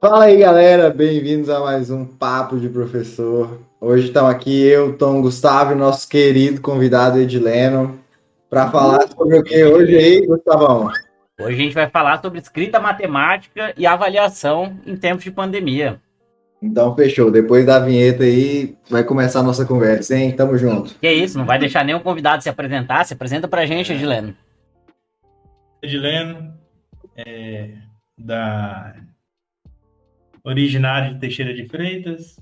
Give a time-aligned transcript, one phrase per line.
[0.00, 3.60] Fala aí, galera, bem-vindos a mais um Papo de Professor.
[3.78, 8.00] Hoje estamos aqui eu, Tom Gustavo e nosso querido convidado Edileno
[8.48, 10.86] para falar sobre o que hoje aí, Gustavão?
[11.38, 16.00] Hoje a gente vai falar sobre escrita matemática e avaliação em tempos de pandemia.
[16.62, 17.30] Então, fechou.
[17.30, 20.32] Depois da vinheta aí, vai começar a nossa conversa, hein?
[20.32, 20.94] Tamo junto.
[20.98, 23.04] Que isso, não vai deixar nenhum convidado se apresentar?
[23.04, 24.34] Se apresenta pra gente, Edileno.
[25.82, 26.54] Edileno,
[27.14, 27.72] é,
[28.16, 28.94] da
[30.44, 32.36] originário de Teixeira de Freitas,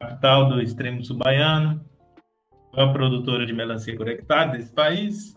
[0.00, 1.84] capital do extremo sul baiano,
[2.72, 5.36] uma produtora de melancia conectada desse país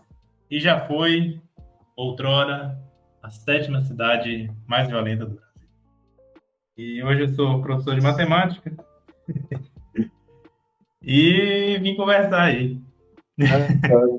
[0.50, 1.40] e já foi,
[1.96, 2.78] outrora,
[3.22, 5.68] a sétima cidade mais violenta do Brasil.
[6.76, 8.72] E hoje eu sou professor de matemática
[11.02, 12.80] e vim conversar aí.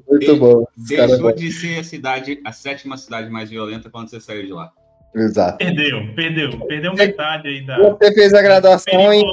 [0.08, 0.66] Muito bom.
[0.76, 4.74] Deixou de ser a cidade, a sétima cidade mais violenta quando você saiu de lá.
[5.16, 5.58] Exato.
[5.58, 7.78] Perdeu, perdeu, perdeu metade aí da.
[7.78, 9.24] Você fez a graduação em.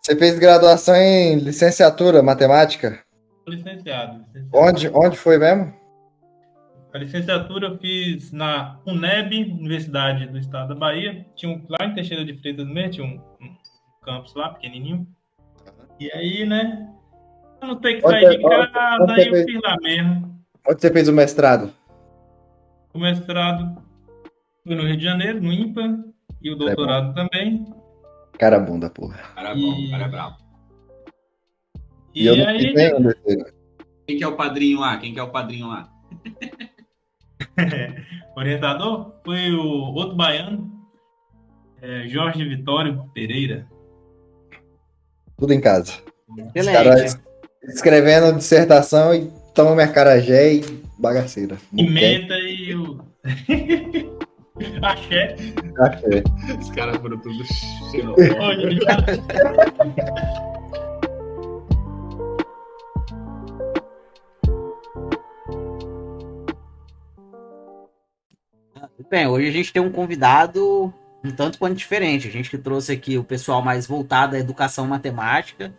[0.00, 3.00] Você fez graduação em licenciatura matemática?
[3.46, 4.24] Licenciado.
[4.26, 4.48] licenciado.
[4.52, 5.72] Onde, onde foi mesmo?
[6.92, 11.24] A licenciatura eu fiz na UNEB, Universidade do Estado da Bahia.
[11.36, 13.56] Tinha um, lá em Teixeira de Freitas mesmo, tinha um, um
[14.04, 15.06] campus lá, pequenininho.
[16.00, 16.88] E aí, né?
[17.62, 20.40] Eu não tenho que sair onde, de casa, aí eu fez, fiz lá mesmo.
[20.68, 21.72] Onde você fez o mestrado?
[22.92, 23.89] O mestrado
[24.64, 26.04] foi no Rio de Janeiro, no IMPA,
[26.42, 27.64] e o doutorado é também.
[28.38, 29.18] Cara bunda, porra.
[29.34, 29.90] Cara bom, e...
[29.90, 30.36] cara bravo.
[32.14, 32.72] E, e eu aí...
[32.98, 33.12] não
[34.06, 34.96] Quem que é o padrinho lá?
[34.98, 35.92] Quem que é o padrinho lá?
[38.36, 40.70] Orientador foi o outro baiano,
[41.82, 43.66] é, Jorge Vitório Pereira.
[45.36, 45.94] Tudo em casa.
[46.54, 47.18] Excelente.
[47.64, 50.60] escrevendo dissertação e toma minha carajé e
[50.98, 51.56] bagaceira.
[51.74, 53.00] Pimenta e o.
[54.82, 55.36] Axé.
[55.78, 56.22] Axé.
[56.58, 57.44] Os caras foram tudo
[57.90, 58.84] xenofóbicos.
[69.10, 70.94] Bem, hoje a gente tem um convidado
[71.24, 72.28] um tanto quanto diferente.
[72.28, 75.74] A gente que trouxe aqui o pessoal mais voltado à educação matemática.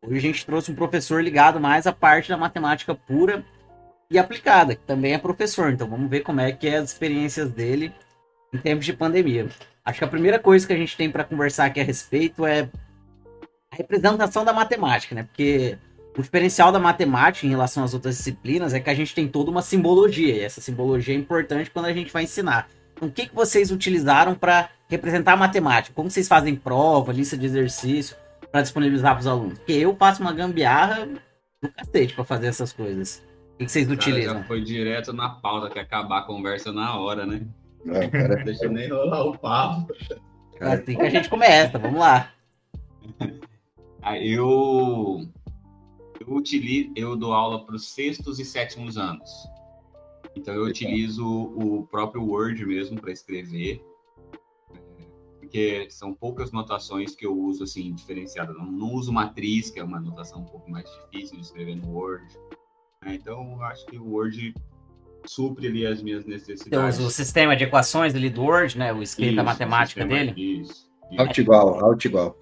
[0.00, 3.44] Hoje a gente trouxe um professor ligado mais à parte da matemática pura
[4.08, 5.72] e aplicada, que também é professor.
[5.72, 7.92] Então vamos ver como é que é as experiências dele
[8.52, 9.48] em tempos de pandemia.
[9.84, 12.68] Acho que a primeira coisa que a gente tem para conversar aqui a respeito é
[13.70, 15.22] a representação da matemática, né?
[15.22, 15.78] Porque
[16.16, 19.50] o diferencial da matemática em relação às outras disciplinas é que a gente tem toda
[19.50, 22.68] uma simbologia, e essa simbologia é importante quando a gente vai ensinar.
[22.94, 25.94] Então, o que, que vocês utilizaram para representar a matemática?
[25.94, 28.16] Como vocês fazem prova, lista de exercício
[28.50, 29.58] para disponibilizar para os alunos?
[29.58, 31.06] Porque eu passo uma gambiarra
[31.62, 33.22] do cacete para fazer essas coisas.
[33.54, 34.38] O que, que vocês utilizam?
[34.38, 37.42] Já foi direto na pauta, que acabar a conversa na hora, né?
[37.86, 38.42] Não, cara.
[38.44, 39.94] Deixa nem rolar o papo.
[40.60, 42.32] É assim que a gente começa, vamos lá.
[44.20, 45.28] Eu,
[46.20, 49.30] eu utilizo, eu dou aula para os sextos e sétimos anos.
[50.34, 53.80] Então eu utilizo o próprio Word mesmo para escrever,
[55.38, 58.52] porque são poucas notações que eu uso assim diferenciada.
[58.52, 61.92] Não, não uso matriz, que é uma notação um pouco mais difícil de escrever no
[61.92, 62.26] Word.
[63.06, 64.54] Então eu acho que o Word
[65.30, 66.96] supre ali as minhas necessidades.
[66.96, 68.92] Então, o sistema de equações ali do Word, né?
[68.92, 70.60] O esquema matemática sistema, dele.
[70.62, 70.86] Isso.
[71.16, 72.36] Alt igual, alt igual.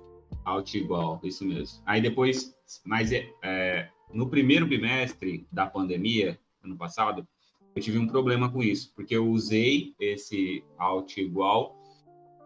[0.45, 1.83] Alt igual, isso mesmo.
[1.87, 7.27] Aí depois, mas é, é, no primeiro bimestre da pandemia, ano passado,
[7.75, 11.77] eu tive um problema com isso, porque eu usei esse alt igual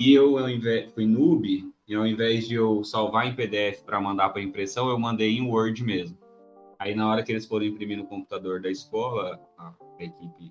[0.01, 4.01] e eu, ao invés, fui noob, e ao invés de eu salvar em PDF para
[4.01, 6.17] mandar para impressão, eu mandei em Word mesmo.
[6.79, 10.51] Aí, na hora que eles foram imprimir no computador da escola, a, a equipe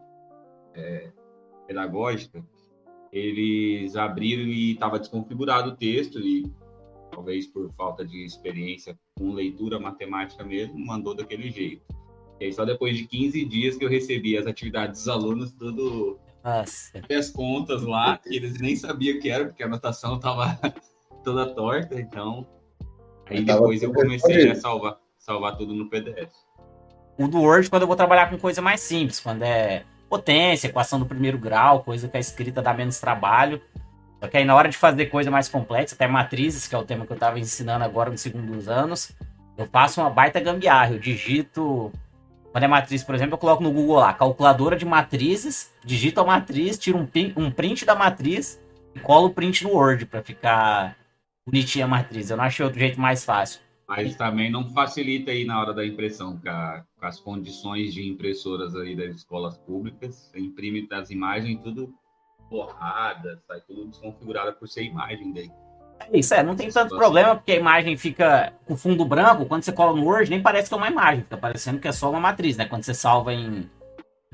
[0.73, 1.11] é,
[1.65, 2.43] pedagógica,
[3.11, 6.51] eles abriram e estava desconfigurado o texto e
[7.11, 11.81] talvez por falta de experiência com leitura matemática mesmo, mandou daquele jeito.
[12.39, 16.19] E aí só depois de 15 dias que eu recebi as atividades dos alunos, tudo
[16.43, 17.01] Nossa.
[17.09, 20.59] as contas lá, que eles nem sabiam que era, porque a anotação estava
[21.23, 22.45] toda torta, então
[23.25, 26.31] aí depois eu comecei a salvar, salvar tudo no PDF.
[27.19, 30.97] O do Word, quando eu vou trabalhar com coisa mais simples, quando é potência, equação
[30.97, 33.61] do primeiro grau, coisa que a escrita dá menos trabalho.
[34.21, 36.85] Só que aí na hora de fazer coisa mais complexa, até matrizes, que é o
[36.85, 39.11] tema que eu estava ensinando agora nos segundos anos,
[39.57, 40.93] eu faço uma baita gambiarra.
[40.93, 41.91] Eu digito
[42.51, 46.25] quando é matriz, por exemplo, eu coloco no Google lá, calculadora de matrizes, digito a
[46.25, 48.59] matriz, tiro um, um print da matriz
[48.95, 50.95] e colo o print no Word para ficar
[51.45, 52.29] bonitinha a matriz.
[52.29, 53.66] Eu não achei outro jeito mais fácil.
[53.87, 58.05] Mas também não facilita aí na hora da impressão, com, a, com as condições de
[58.05, 60.15] impressoras aí das escolas públicas.
[60.15, 61.93] Você imprime as imagens tudo
[62.49, 65.49] borrada, sai tudo desconfigurado por ser imagem daí.
[65.99, 69.63] É isso, é, não tem tanto problema, porque a imagem fica com fundo branco, quando
[69.63, 72.09] você cola no Word, nem parece que é uma imagem, fica parecendo que é só
[72.09, 72.65] uma matriz, né?
[72.65, 73.69] Quando você salva em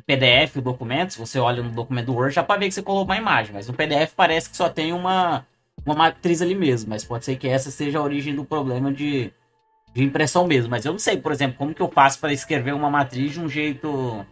[0.06, 2.82] PDF o documento, se você olha no documento do Word, já para ver que você
[2.82, 5.46] colocou uma imagem, mas no PDF parece que só tem uma,
[5.86, 9.32] uma matriz ali mesmo, mas pode ser que essa seja a origem do problema de,
[9.94, 10.70] de impressão mesmo.
[10.70, 13.40] Mas eu não sei, por exemplo, como que eu faço para escrever uma matriz de
[13.40, 14.26] um jeito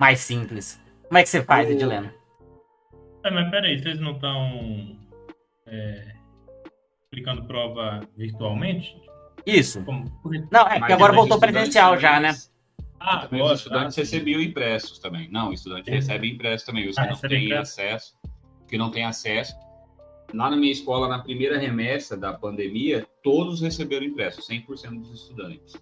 [0.00, 0.80] mais simples.
[1.06, 2.12] Como é que você faz, Edileno?
[3.24, 4.96] É, mas peraí, vocês não estão
[5.66, 6.14] é,
[7.06, 8.96] aplicando prova virtualmente?
[9.46, 9.84] Isso.
[9.84, 10.10] Como?
[10.50, 12.34] Não, é que agora voltou presencial já, né?
[12.98, 14.02] Ah, os estudantes tá.
[14.02, 15.28] recebiam impressos também.
[15.30, 15.94] Não, o estudante é.
[15.94, 16.88] recebe impressos também.
[16.88, 18.14] Os ah, que não têm acesso,
[18.68, 19.54] que não têm acesso.
[20.34, 25.74] Lá na minha escola, na primeira remessa da pandemia, todos receberam impressos, 100% dos estudantes.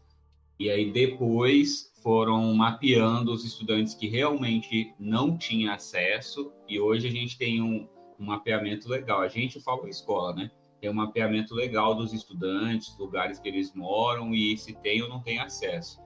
[0.59, 7.11] E aí depois foram mapeando os estudantes que realmente não tinham acesso e hoje a
[7.11, 7.89] gente tem um,
[8.19, 9.21] um mapeamento legal.
[9.21, 10.51] A gente fala escola, né?
[10.81, 15.21] Tem um mapeamento legal dos estudantes, lugares que eles moram e se tem ou não
[15.23, 16.01] tem acesso.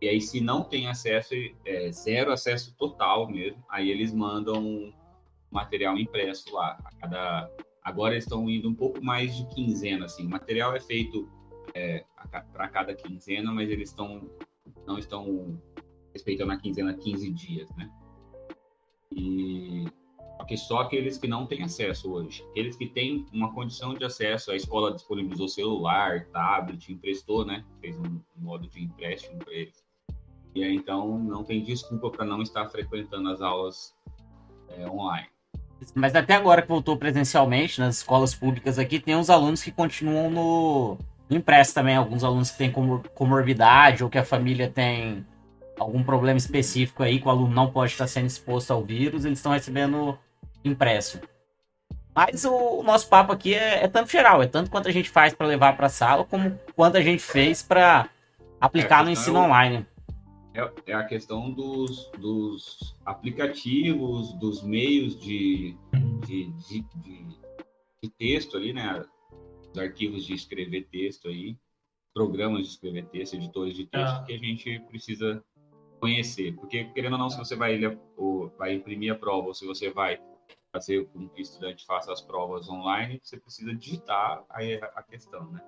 [0.00, 1.32] E aí, se não tem acesso,
[1.64, 4.92] é, zero acesso total mesmo, aí eles mandam
[5.52, 6.78] material impresso lá.
[7.00, 7.50] Cada...
[7.82, 10.26] Agora estão indo um pouco mais de quinzena, assim.
[10.26, 11.28] O material é feito
[11.74, 12.04] é,
[12.52, 14.30] para cada quinzena, mas eles estão
[14.86, 15.60] não estão
[16.12, 17.90] respeitando a quinzena 15 dias, né?
[19.10, 19.84] E
[20.52, 22.44] que só aqueles que não têm acesso hoje.
[22.50, 27.64] Aqueles que têm uma condição de acesso, a escola disponibilizou celular, tablet, emprestou, né?
[27.80, 29.82] Fez um, modo de empréstimo para eles.
[30.54, 33.96] E aí, então, não tem desculpa para não estar frequentando as aulas
[34.68, 35.28] é, online.
[35.94, 40.30] Mas até agora que voltou presencialmente nas escolas públicas aqui, tem uns alunos que continuam
[40.30, 40.98] no,
[41.34, 42.72] impresso também alguns alunos que têm
[43.14, 45.24] comorbidade ou que a família tem
[45.78, 49.38] algum problema específico aí que o aluno não pode estar sendo exposto ao vírus, eles
[49.38, 50.18] estão recebendo
[50.64, 51.20] impresso.
[52.14, 55.08] Mas o, o nosso papo aqui é, é, tanto geral, é tanto quanto a gente
[55.08, 58.08] faz para levar para a sala, como quanto a gente fez para
[58.60, 59.86] aplicar é no ensino é online.
[60.54, 65.76] É, é, a questão dos, dos aplicativos, dos meios de,
[66.26, 67.26] de, de, de,
[68.02, 69.04] de texto ali, né?
[69.72, 71.56] os arquivos de escrever texto aí,
[72.12, 74.24] programas de escrever texto, editores de texto, ah.
[74.26, 75.42] que a gente precisa
[75.98, 76.54] conhecer.
[76.56, 77.80] Porque, querendo ou não, se você vai,
[78.58, 80.20] vai imprimir a prova, ou se você vai
[80.70, 85.62] fazer com que o estudante faça as provas online, você precisa digitar a questão, né?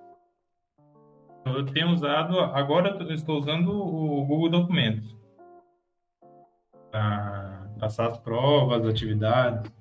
[1.45, 5.15] Eu tenho usado, agora eu estou usando o Google Documentos
[6.91, 9.71] para passar as provas, atividades.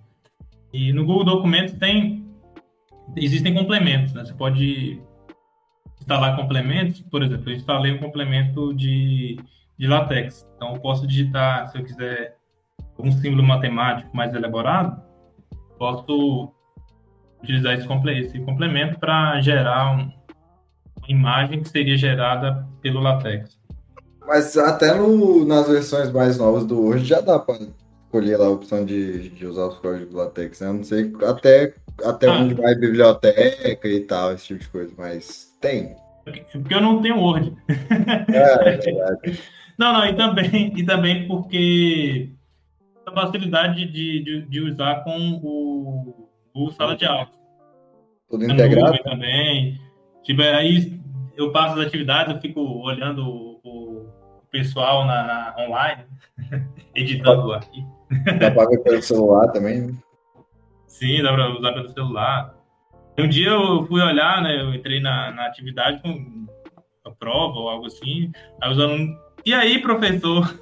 [0.72, 2.24] E no Google Documentos tem
[3.16, 4.24] existem complementos, né?
[4.24, 5.00] Você pode
[6.00, 9.38] instalar complementos, por exemplo, eu instalei um complemento de,
[9.78, 10.46] de latex.
[10.56, 12.36] Então, eu posso digitar, se eu quiser
[12.98, 15.02] um símbolo matemático mais elaborado,
[15.78, 16.52] posso
[17.42, 20.10] utilizar esse, complemento para gerar um,
[21.08, 23.58] imagem que seria gerada pelo latex.
[24.26, 27.58] Mas até no, nas versões mais novas do Word já dá para
[28.04, 30.60] escolher lá a opção de, de usar os códigos latex.
[30.60, 30.68] Né?
[30.68, 32.32] Eu não sei até até ah.
[32.32, 35.94] onde vai biblioteca e tal, esse tipo de coisa, mas tem.
[36.24, 37.54] Porque eu não tenho Word.
[37.68, 39.38] É, é verdade.
[39.78, 42.30] não, não, e também, e também porque
[43.06, 47.28] a facilidade de, de, de usar com o, o sala de aula.
[48.30, 48.98] Tudo integrado?
[49.04, 49.78] também.
[50.24, 51.00] Tipo, aí
[51.36, 54.10] eu passo as atividades, eu fico olhando o, o
[54.50, 56.04] pessoal na, na online,
[56.94, 57.84] editando aqui.
[58.38, 59.94] Dá para ver pelo celular também, né?
[60.86, 62.54] Sim, dá para usar pelo celular.
[63.18, 64.60] Um dia eu fui olhar, né?
[64.60, 66.46] Eu entrei na, na atividade com
[67.04, 68.32] a prova ou algo assim.
[68.60, 69.16] Aí os alunos.
[69.44, 70.58] E aí, professor?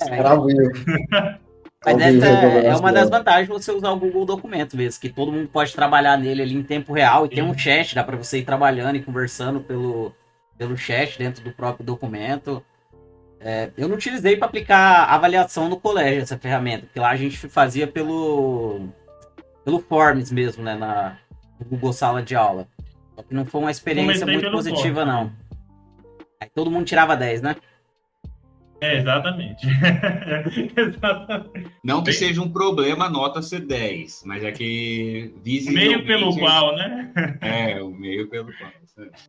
[0.00, 1.38] É,
[1.84, 5.32] Mas essa é uma das vantagens de você usar o Google Documento mesmo, que todo
[5.32, 8.38] mundo pode trabalhar nele ali em tempo real e tem um chat, dá para você
[8.38, 10.14] ir trabalhando e conversando pelo,
[10.56, 12.62] pelo chat dentro do próprio documento.
[13.40, 17.36] É, eu não utilizei para aplicar avaliação no colégio essa ferramenta, porque lá a gente
[17.48, 18.88] fazia pelo
[19.64, 20.74] pelo Forms mesmo, né?
[20.76, 21.18] Na
[21.68, 22.68] Google Sala de Aula.
[23.16, 25.32] Só que não foi uma experiência muito positiva, não.
[26.40, 27.56] Aí todo mundo tirava 10, né?
[28.82, 29.64] É, exatamente.
[30.76, 31.70] exatamente.
[31.84, 35.32] Não que seja um problema a nota ser 10, mas é que
[35.70, 37.12] Meio pelo qual, né?
[37.40, 38.72] É, o meio pelo qual.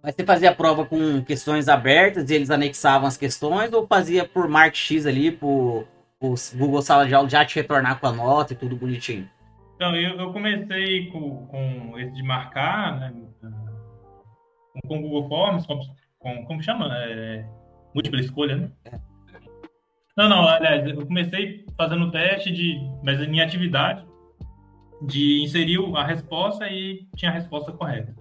[0.02, 4.26] Mas você fazia a prova com questões abertas e eles anexavam as questões ou fazia
[4.26, 5.88] por Mark X ali, por,
[6.20, 9.30] por Google Sala de Aula já te retornar com a nota e tudo bonitinho?
[9.76, 13.14] Então, eu, eu comecei com, com esse de marcar, né,
[14.88, 15.80] com o Google Forms, com,
[16.18, 16.90] com como chama?
[16.92, 17.46] É,
[17.94, 18.72] múltipla escolha, né?
[20.16, 24.06] Não, não, aliás, eu comecei fazendo teste de, mas em atividade,
[25.02, 28.14] de inserir a resposta e tinha a resposta correta.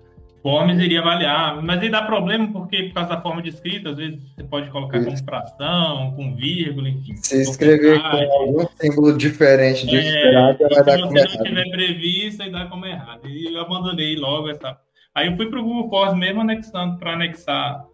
[0.42, 3.96] Formes iria avaliar, mas aí dá problema porque por causa da forma de escrita, às
[3.96, 5.06] vezes você pode colocar Isso.
[5.06, 7.14] como fração, com vírgula, enfim.
[7.16, 11.30] Se escrever com algum símbolo diferente de é, esperado, vai dar como errado.
[11.30, 13.28] Se não tiver previsto, aí dá como errado.
[13.28, 14.76] E eu abandonei logo essa.
[15.14, 17.84] Aí eu fui para o Google Forms mesmo anexando para anexar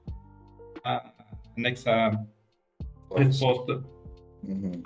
[0.83, 1.05] a,
[1.55, 2.19] anexar
[3.15, 3.83] a resposta.
[4.47, 4.83] Uhum.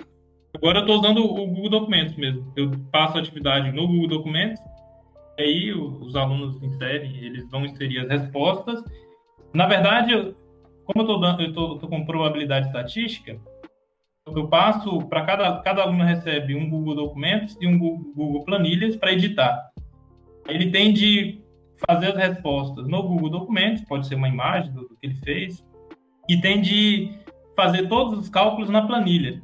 [0.55, 2.51] Agora eu estou usando o Google Documentos mesmo.
[2.55, 4.61] Eu passo a atividade no Google Documentos,
[5.39, 8.83] aí os alunos inserem, eles vão inserir as respostas.
[9.53, 10.35] Na verdade,
[10.85, 13.39] como eu estou com probabilidade estatística,
[14.27, 18.95] eu passo para cada, cada aluno recebe um Google Documentos e um Google, Google Planilhas
[18.95, 19.71] para editar.
[20.47, 21.41] Ele tem de
[21.87, 25.63] fazer as respostas no Google Documentos, pode ser uma imagem do, do que ele fez,
[26.29, 27.11] e tem de
[27.55, 29.41] fazer todos os cálculos na planilha.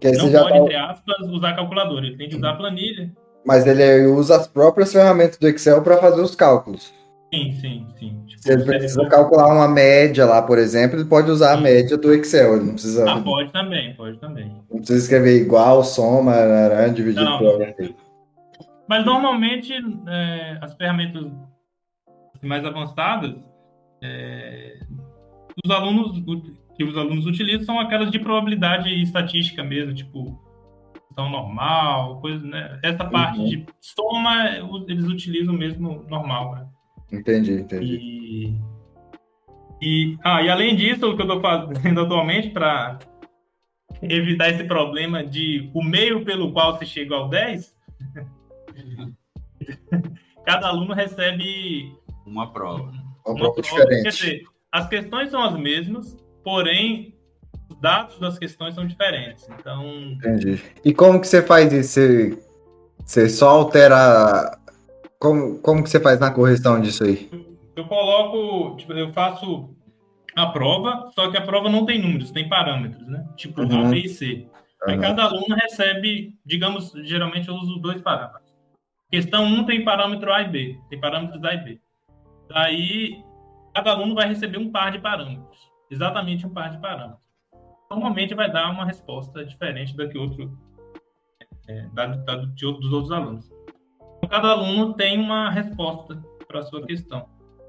[0.00, 0.58] Quer dizer, que não pode, tá...
[0.58, 3.12] entre aspas, usar calculadora, ele tem de usar a planilha.
[3.46, 6.92] Mas ele usa as próprias ferramentas do Excel para fazer os cálculos.
[7.32, 8.24] Sim, sim, sim.
[8.26, 11.58] Tipo, Se ele precisa calcular uma média lá, por exemplo, ele pode usar sim.
[11.58, 12.56] a média do Excel.
[12.56, 13.08] Ele não precisa.
[13.08, 14.48] Ah, pode também, pode também.
[14.68, 16.34] Não precisa escrever igual, soma,
[16.92, 17.58] dividir não, por.
[18.88, 21.24] Mas normalmente é, as ferramentas
[22.42, 23.36] mais avançadas,
[24.02, 24.80] é,
[25.64, 26.22] os alunos
[26.76, 30.40] que os alunos utilizam são aquelas de probabilidade estatística mesmo, tipo
[31.14, 32.78] são normal, coisa, né?
[32.82, 33.44] Essa parte uhum.
[33.44, 34.48] de soma
[34.88, 36.66] eles utilizam mesmo normal, né?
[37.12, 37.96] Entendi, entendi.
[37.96, 38.60] E,
[39.82, 42.98] e, ah, e além disso, o que eu estou fazendo atualmente para
[44.02, 47.74] evitar esse problema de o meio pelo qual se chega ao 10,
[50.46, 51.92] cada aluno recebe
[52.26, 52.92] uma prova.
[53.26, 54.02] Uma, uma prova, diferente.
[54.02, 57.14] Quer dizer, as questões são as mesmas, porém
[57.68, 59.48] os dados das questões são diferentes.
[59.58, 59.86] Então.
[60.12, 60.62] Entendi.
[60.84, 62.00] E como que você faz isso?
[62.00, 62.38] Você,
[63.04, 64.58] você só altera.
[65.18, 67.28] Como, como que você faz na correção disso aí?
[67.76, 69.70] Eu coloco, tipo, eu faço
[70.34, 73.26] a prova, só que a prova não tem números, tem parâmetros, né?
[73.36, 73.86] Tipo uhum.
[73.86, 74.46] A, B e C.
[74.86, 75.00] Aí uhum.
[75.00, 78.50] cada aluno recebe, digamos, geralmente eu uso dois parâmetros.
[79.10, 81.80] Questão 1 tem parâmetro A e B, tem parâmetros A e B.
[82.48, 83.24] Daí,
[83.74, 87.20] cada aluno vai receber um par de parâmetros, exatamente um par de parâmetros.
[87.90, 90.56] Normalmente vai dar uma resposta diferente da que outro,
[91.68, 93.50] é, da, da, de outros, dos outros alunos.
[94.18, 97.28] Então, cada aluno tem uma resposta para a sua questão.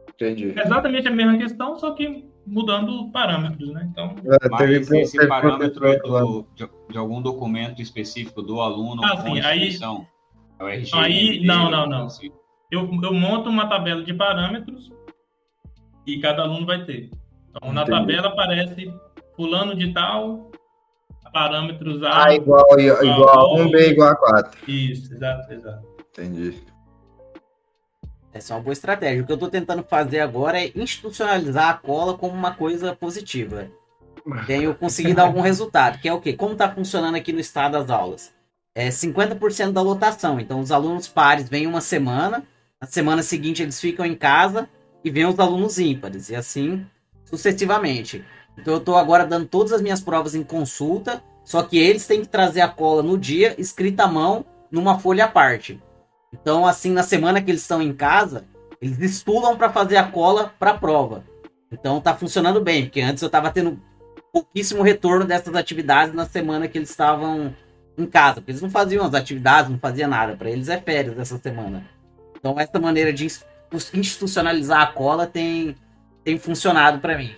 [0.10, 0.53] Entendi.
[0.58, 3.88] É exatamente a mesma questão, só que mudando parâmetros, né?
[3.91, 9.17] Então, é, mas esse parâmetro é do, de, de, algum documento específico do aluno ah,
[9.17, 9.70] sim, aí,
[10.60, 12.05] é RG, aí, não, não, não.
[12.05, 12.31] Assim.
[12.70, 14.91] Eu, eu monto uma tabela de parâmetros
[16.05, 17.10] e cada aluno vai ter.
[17.50, 17.75] Então, Entendi.
[17.75, 18.93] na tabela aparece
[19.36, 20.51] fulano de tal,
[21.31, 22.25] parâmetros A.
[22.27, 24.70] A igual, igual, igual a 1, B igual a 4.
[24.70, 25.88] Isso, exato, exato.
[26.12, 26.63] Entendi.
[28.34, 29.22] Essa é uma boa estratégia.
[29.22, 33.67] O que eu estou tentando fazer agora é institucionalizar a cola como uma coisa positiva.
[34.48, 36.34] Tenho conseguido algum resultado, que é o quê?
[36.34, 38.34] Como está funcionando aqui no estado das aulas?
[38.74, 40.39] É 50% da lotação.
[40.39, 42.43] Então, os alunos pares vêm uma semana,
[42.79, 44.70] na semana seguinte eles ficam em casa
[45.03, 46.86] e vêm os alunos ímpares, e assim
[47.25, 48.24] sucessivamente.
[48.58, 52.22] Então, eu estou agora dando todas as minhas provas em consulta, só que eles têm
[52.22, 55.81] que trazer a cola no dia, escrita à mão, numa folha à parte.
[56.34, 58.46] Então, assim, na semana que eles estão em casa,
[58.81, 61.24] eles estudam para fazer a cola para a prova.
[61.72, 63.79] Então, tá funcionando bem, porque antes eu estava tendo
[64.31, 67.53] pouquíssimo retorno dessas atividades na semana que eles estavam
[67.98, 70.36] em casa, porque eles não faziam as atividades, não faziam nada.
[70.36, 71.86] Para eles é férias essa semana.
[72.38, 73.25] Então, essa maneira de
[73.94, 75.75] institucionalizar a cola tem,
[76.24, 77.34] tem funcionado para mim.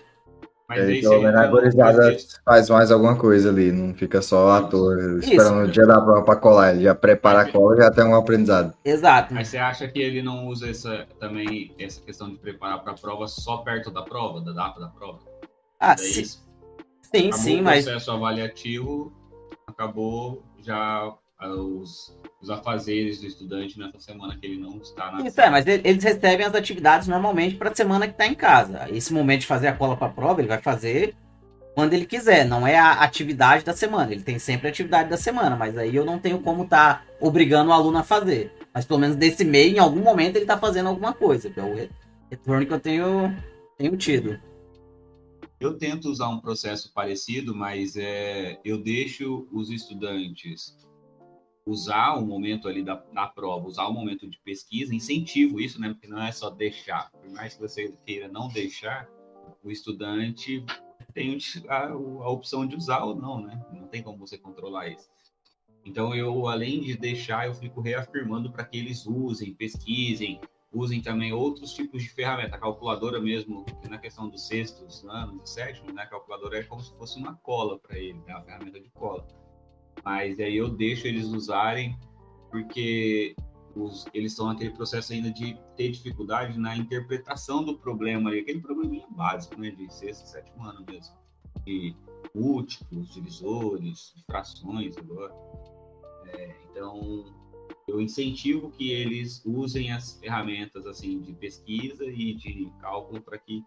[0.68, 5.72] Mas é, então, a faz mais alguma coisa ali, não fica só ator esperando o
[5.72, 8.74] dia da prova para colar, ele já prepara a cola e já tem um aprendizado.
[8.84, 9.34] Exato.
[9.34, 12.96] Mas você acha que ele não usa essa, também essa questão de preparar para a
[12.96, 15.20] prova só perto da prova, da data da prova?
[15.80, 16.24] Ah, sim.
[17.13, 17.86] Sim, sim, mas.
[17.86, 19.13] O processo avaliativo
[19.68, 21.13] acabou já
[21.50, 25.28] os, os afazeres do estudante nessa semana que ele não está na.
[25.28, 28.88] Isso é, mas eles recebem as atividades normalmente para a semana que está em casa.
[28.90, 31.16] Esse momento de fazer a cola para a prova, ele vai fazer
[31.74, 34.12] quando ele quiser, não é a atividade da semana.
[34.12, 37.06] Ele tem sempre a atividade da semana, mas aí eu não tenho como estar tá
[37.20, 38.54] obrigando o aluno a fazer.
[38.74, 41.64] Mas pelo menos desse meio, em algum momento, ele está fazendo alguma coisa, que é
[41.64, 41.90] o
[42.30, 43.36] retorno que eu tenho,
[43.78, 44.40] tenho tido.
[45.60, 50.78] Eu tento usar um processo parecido, mas é, eu deixo os estudantes
[51.65, 55.89] usar o momento ali da, da prova, usar o momento de pesquisa, incentivo isso, né?
[55.89, 57.10] Porque não é só deixar.
[57.12, 59.10] Por mais que você queira não deixar,
[59.63, 60.63] o estudante
[61.13, 61.38] tem
[61.70, 63.65] a, a opção de usar ou não, né?
[63.72, 65.10] Não tem como você controlar isso.
[65.86, 70.39] Então, eu, além de deixar, eu fico reafirmando para que eles usem, pesquisem,
[70.74, 72.55] usem também outros tipos de ferramenta.
[72.55, 76.03] A calculadora mesmo, na questão dos sextos anos sétimos, né?
[76.03, 78.34] A calculadora é como se fosse uma cola para ele, né?
[78.34, 79.27] Uma ferramenta de cola.
[80.04, 81.98] Mas aí eu deixo eles usarem,
[82.52, 83.36] porque
[83.76, 88.62] os, eles estão naquele processo ainda de ter dificuldade na interpretação do problema ali, aquele
[88.62, 89.72] probleminha básico, né?
[89.72, 91.16] De sexto, sétimo ano mesmo.
[91.66, 91.96] De
[92.36, 95.34] múltiplos, divisores, frações agora.
[96.28, 97.26] É, então,
[97.88, 103.64] eu incentivo que eles usem as ferramentas assim de pesquisa e de cálculo para que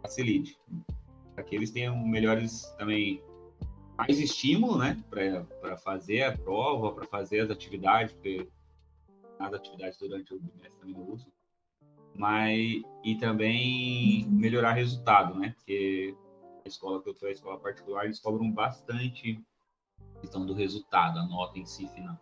[0.00, 0.58] facilite,
[1.34, 3.22] para que eles tenham melhores também
[3.96, 8.48] mais estímulo, né, para fazer a prova, para fazer as atividades, porque
[9.38, 11.26] as atividades durante o bimestre também não uso,
[12.14, 16.14] mas e também melhorar resultado, né, porque
[16.64, 19.40] a escola que eu estou, a escola particular, eles cobram bastante
[20.20, 22.16] questão do resultado, a nota em si final.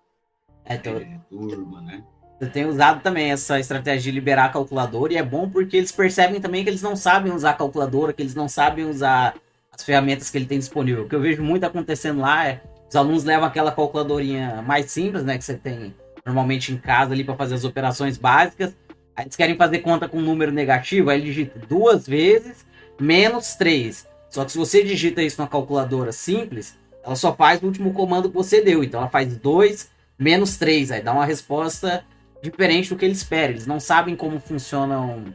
[0.65, 2.05] É, então, é, turma, né?
[2.41, 6.41] Eu tenho usado também essa estratégia de liberar calculadora e é bom porque eles percebem
[6.41, 9.37] também que eles não sabem usar calculadora, que eles não sabem usar
[9.73, 11.05] as ferramentas que ele tem disponível.
[11.05, 15.23] O que eu vejo muito acontecendo lá é os alunos levam aquela calculadorinha mais simples,
[15.25, 15.95] né, que você tem
[16.27, 18.75] normalmente em casa ali para fazer as operações básicas.
[19.17, 22.67] Aí eles querem fazer conta com um número negativo, aí digita duas vezes
[23.01, 24.07] menos 3.
[24.29, 28.29] Só que se você digita isso na calculadora simples, ela só faz o último comando
[28.29, 28.85] que você deu.
[28.85, 30.93] Então ela faz 2 menos 3.
[30.93, 32.05] Aí dá uma resposta
[32.43, 33.51] diferente do que eles esperam.
[33.51, 35.35] Eles não sabem como funcionam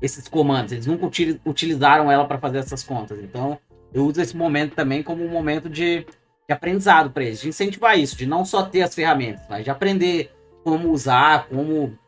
[0.00, 0.72] esses comandos.
[0.72, 1.06] Eles nunca
[1.44, 3.18] utilizaram ela para fazer essas contas.
[3.22, 3.58] Então
[3.92, 6.06] eu uso esse momento também como um momento de,
[6.48, 9.70] de aprendizado para eles, de incentivar isso, de não só ter as ferramentas, mas de
[9.70, 10.30] aprender
[10.62, 11.98] como usar, como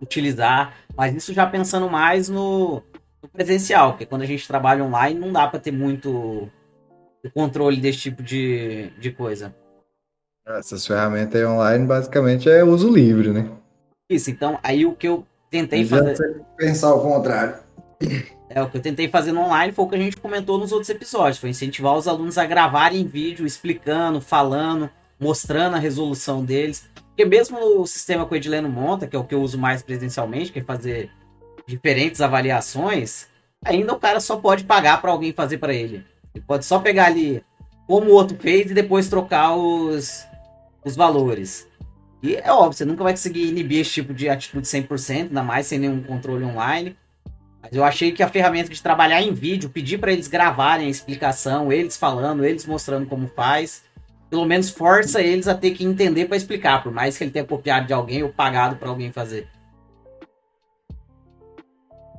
[0.00, 0.74] utilizar.
[0.96, 2.82] Mas isso já pensando mais no,
[3.22, 6.50] no presencial, porque quando a gente trabalha online não dá para ter muito
[7.24, 9.54] o controle desse tipo de, de coisa.
[10.44, 13.48] Essas ferramentas aí online basicamente é uso livre, né?
[14.10, 16.42] Isso, então aí o que eu tentei fazer.
[16.56, 17.56] Pensar o contrário.
[18.48, 20.72] É, o que eu tentei fazer no online foi o que a gente comentou nos
[20.72, 26.88] outros episódios, foi incentivar os alunos a gravarem vídeo explicando, falando, mostrando a resolução deles.
[26.94, 29.82] Porque mesmo o sistema que o Edileno monta, que é o que eu uso mais
[29.82, 31.10] presencialmente, que é fazer
[31.66, 33.26] diferentes avaliações,
[33.64, 36.04] ainda o cara só pode pagar para alguém fazer para ele.
[36.34, 37.44] Ele pode só pegar ali
[37.86, 40.26] como o outro fez e depois trocar os,
[40.84, 41.68] os valores.
[42.22, 45.66] E é óbvio, você nunca vai conseguir inibir esse tipo de atitude 100%, ainda mais
[45.66, 46.96] sem nenhum controle online.
[47.60, 50.90] Mas eu achei que a ferramenta de trabalhar em vídeo, pedir para eles gravarem a
[50.90, 53.82] explicação, eles falando, eles mostrando como faz,
[54.30, 57.44] pelo menos força eles a ter que entender para explicar, por mais que ele tenha
[57.44, 59.48] copiado de alguém ou pagado para alguém fazer.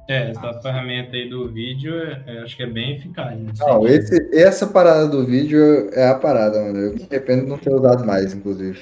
[0.09, 3.39] É, essa ferramenta aí do vídeo, é, é, acho que é bem eficaz.
[3.39, 3.53] Né?
[3.57, 6.77] Não, esse, essa parada do vídeo é a parada, mano.
[6.77, 8.79] Eu me arrependo de não ter usado mais, inclusive.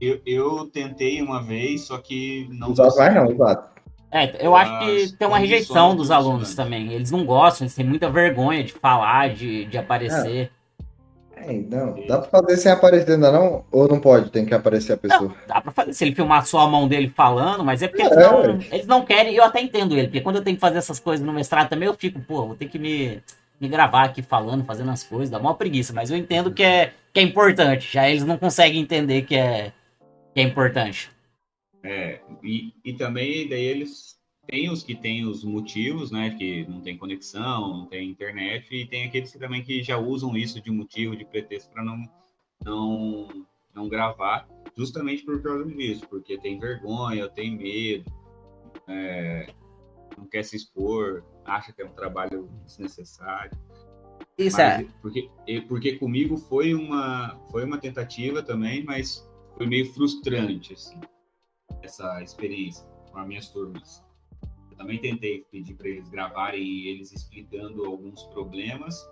[0.00, 2.70] Eu, eu tentei uma vez, só que não.
[2.70, 3.70] Usado mais não, usado.
[4.12, 6.92] É, eu acho que tem uma rejeição dos alunos também.
[6.92, 10.50] Eles não gostam, eles têm muita vergonha de falar, de, de aparecer.
[10.56, 10.60] É.
[11.42, 13.64] É, não, dá pra fazer sem aparecer ainda não?
[13.72, 14.30] Ou não pode?
[14.30, 15.28] Tem que aparecer a pessoa?
[15.28, 18.02] Não, dá pra fazer se ele filmar só a mão dele falando, mas é porque
[18.02, 20.60] é, eles, não, eles não querem, eu até entendo ele, porque quando eu tenho que
[20.60, 23.22] fazer essas coisas no mestrado também, eu fico, pô, vou ter que me,
[23.58, 26.92] me gravar aqui falando, fazendo as coisas, dá uma preguiça, mas eu entendo que é,
[27.12, 29.72] que é importante, já eles não conseguem entender que é,
[30.34, 31.10] que é importante.
[31.82, 36.80] É, e, e também daí eles tem os que têm os motivos, né, que não
[36.80, 40.70] tem conexão, não tem internet, e tem aqueles que também que já usam isso de
[40.72, 42.02] motivo, de pretexto para não,
[42.64, 43.28] não,
[43.72, 48.10] não gravar, justamente por causa disso, porque tem vergonha, tem medo,
[48.88, 49.46] é,
[50.18, 53.56] não quer se expor, acha que é um trabalho desnecessário.
[54.36, 54.86] Isso mas, é.
[55.00, 55.30] Porque,
[55.68, 59.29] porque comigo foi uma, foi uma tentativa também, mas
[59.60, 60.98] foi meio frustrante, assim,
[61.82, 64.02] essa experiência com as minhas turmas
[64.80, 69.06] também tentei pedir para eles gravarem eles explicando alguns problemas.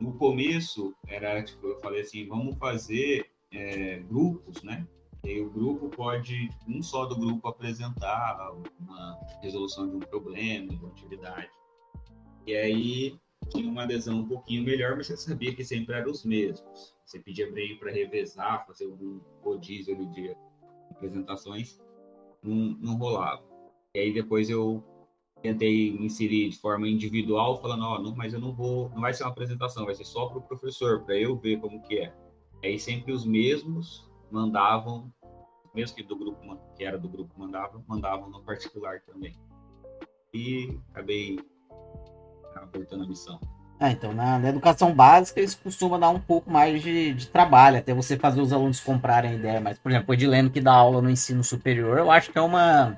[0.00, 4.86] No começo, era tipo, eu falei assim, vamos fazer é, grupos, né?
[5.24, 10.76] E o grupo pode, um só do grupo apresentar uma resolução de um problema, de
[10.76, 11.50] uma atividade.
[12.46, 13.18] E aí
[13.50, 16.94] tinha uma adesão um pouquinho melhor, mas você sabia que sempre eram os mesmos.
[17.04, 20.34] Você pedia para revezar, fazer algum rodízio de
[20.90, 21.80] apresentações,
[22.42, 23.42] não, não rolava.
[23.94, 24.82] E aí depois eu
[25.42, 29.24] tentei inserir de forma individual, falando, ó, oh, mas eu não vou, não vai ser
[29.24, 32.14] uma apresentação, vai ser só para o professor, para eu ver como que é.
[32.62, 35.12] Aí sempre os mesmos mandavam,
[35.74, 36.40] mesmo que do grupo
[36.76, 39.34] que era do grupo mandava, mandavam no particular também.
[40.32, 41.38] E acabei
[42.56, 43.38] abortando a missão.
[43.78, 47.78] Ah, então, na, na, educação básica, isso costuma dar um pouco mais de, de, trabalho,
[47.78, 49.58] até você fazer os alunos comprarem a ideia.
[49.58, 52.42] Mas, por exemplo, o Edileno que dá aula no ensino superior, eu acho que é
[52.42, 52.94] uma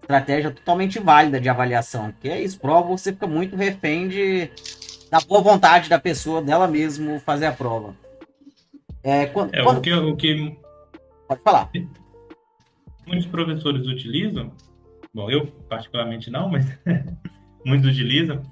[0.00, 2.12] estratégia totalmente válida de avaliação.
[2.20, 4.50] Que é isso, prova, você fica muito refém de,
[5.08, 7.94] da boa vontade da pessoa, dela mesmo, fazer a prova.
[9.04, 9.78] É, quando, é quando...
[9.78, 10.58] O, que, o que.
[11.28, 11.70] Pode falar.
[13.06, 14.50] Muitos professores utilizam,
[15.14, 16.66] bom, eu particularmente não, mas
[17.64, 18.42] muitos utilizam,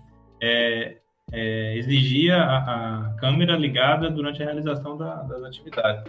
[0.40, 0.96] é,
[1.33, 6.05] é, exigia a, a, câmera ligada durante a realização da, das atividades.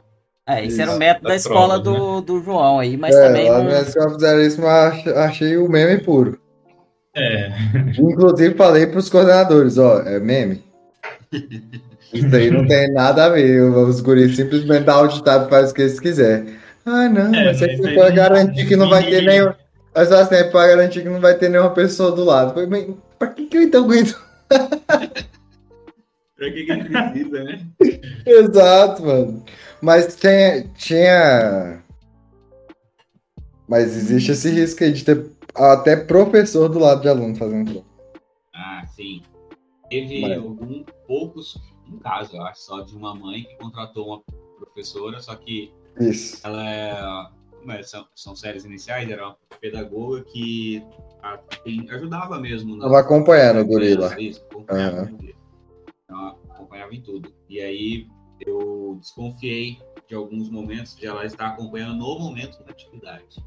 [0.47, 2.21] É, esse isso, era o método da, escola provas, do, né?
[2.25, 3.49] do João aí, mas é, também.
[3.49, 3.71] Lá não...
[3.71, 6.39] escola fizeram isso, mas achei o meme puro.
[7.15, 7.49] É.
[7.97, 10.63] Inclusive falei para os coordenadores, ó, é meme.
[12.13, 13.61] Isso aí não tem nada a ver.
[13.61, 16.55] Os guris simplesmente dá auditado e faz o que eles quiserem.
[16.85, 19.51] Ah, não, é, mas é para garantir que não vai ter nenhum.
[19.93, 22.53] Mas assim, é para garantir que não vai ter nenhuma pessoa do lado.
[23.17, 24.21] Para que, que eu então aguento?
[24.47, 27.67] pra que, que a gente precisa, né?
[28.25, 29.43] Exato, mano.
[29.81, 31.83] Mas tinha, tinha.
[33.67, 35.25] Mas existe esse risco aí de ter
[35.55, 37.87] até professor do lado de aluno fazendo prova.
[38.53, 39.21] Ah, sim.
[39.89, 40.37] Teve Mas...
[40.37, 41.57] algum, poucos,
[41.91, 44.21] um caso, eu acho, só de uma mãe que contratou uma
[44.57, 46.45] professora, só que Isso.
[46.45, 47.31] ela
[47.71, 50.83] é, são, são séries iniciais, era uma pedagoga que
[51.21, 51.39] a,
[51.95, 52.75] ajudava mesmo.
[52.75, 54.19] Estava acompanhando o gorila.
[54.19, 55.33] Isso, acompanhava, uhum.
[56.05, 57.33] então, acompanhava em tudo.
[57.49, 58.07] E aí
[58.45, 63.43] eu desconfiei de alguns momentos de ela estar acompanhando no momento da atividade.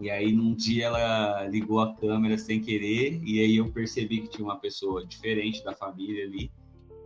[0.00, 4.28] E aí, num dia, ela ligou a câmera sem querer, e aí eu percebi que
[4.28, 6.50] tinha uma pessoa diferente da família ali,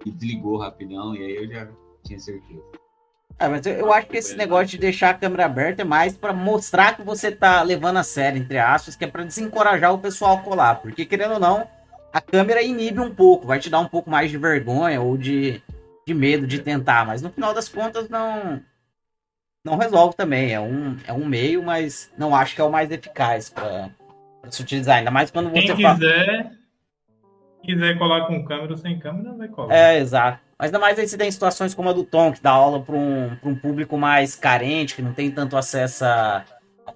[0.07, 1.69] e desligou rapidão, e aí eu já
[2.05, 2.63] tinha certeza.
[3.39, 6.17] É, mas eu, eu acho que esse negócio de deixar a câmera aberta é mais
[6.17, 9.99] para mostrar que você tá levando a sério, entre aspas, que é para desencorajar o
[9.99, 10.77] pessoal a colar.
[10.77, 11.67] Porque, querendo ou não,
[12.13, 15.61] a câmera inibe um pouco, vai te dar um pouco mais de vergonha ou de,
[16.07, 18.63] de medo de tentar, mas no final das contas não
[19.65, 20.53] não resolve também.
[20.53, 23.91] É um, é um meio, mas não acho que é o mais eficaz para
[24.51, 24.99] se utilizar.
[24.99, 26.51] Ainda mais quando você Quem quiser, fala...
[27.65, 29.75] quiser colar com câmera ou sem câmera, vai colar.
[29.75, 30.44] É, exato.
[30.59, 33.37] Mas ainda mais aí tem situações como a do Tom, que dá aula para um,
[33.43, 36.45] um público mais carente, que não tem tanto acesso a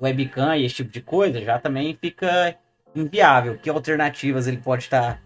[0.01, 2.57] webcam e esse tipo de coisa, já também fica
[2.95, 3.59] inviável.
[3.59, 5.21] Que alternativas ele pode estar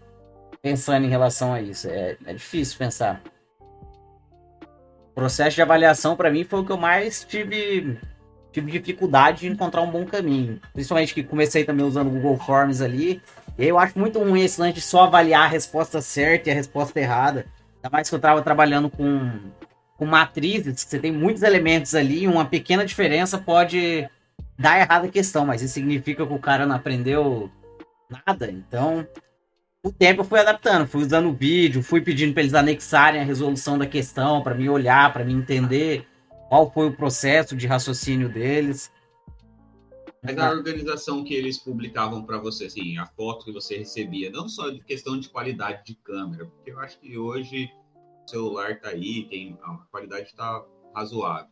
[0.61, 1.87] pensando em relação a isso?
[1.89, 3.21] É, é difícil pensar.
[5.11, 7.99] O processo de avaliação, para mim, foi o que eu mais tive,
[8.51, 10.59] tive dificuldade de encontrar um bom caminho.
[10.73, 13.21] Principalmente que comecei também usando o Google Forms ali.
[13.57, 16.55] E eu acho muito ruim esse lance de só avaliar a resposta certa e a
[16.55, 17.45] resposta errada.
[17.83, 19.29] Ainda mais que eu estava trabalhando com,
[19.97, 24.09] com matrizes, que você tem muitos elementos ali, uma pequena diferença pode
[24.57, 27.51] dar errada a questão, mas isso significa que o cara não aprendeu
[28.25, 28.49] nada.
[28.49, 29.05] Então,
[29.83, 33.25] o tempo eu fui adaptando, fui usando o vídeo, fui pedindo para eles anexarem a
[33.25, 36.07] resolução da questão, para me olhar, para me entender
[36.47, 38.89] qual foi o processo de raciocínio deles.
[40.23, 44.47] Mas a organização que eles publicavam para você, assim, a foto que você recebia, não
[44.47, 47.69] só de questão de qualidade de câmera, porque eu acho que hoje
[48.25, 50.63] o celular tá aí, tem a qualidade está
[50.95, 51.51] razoável.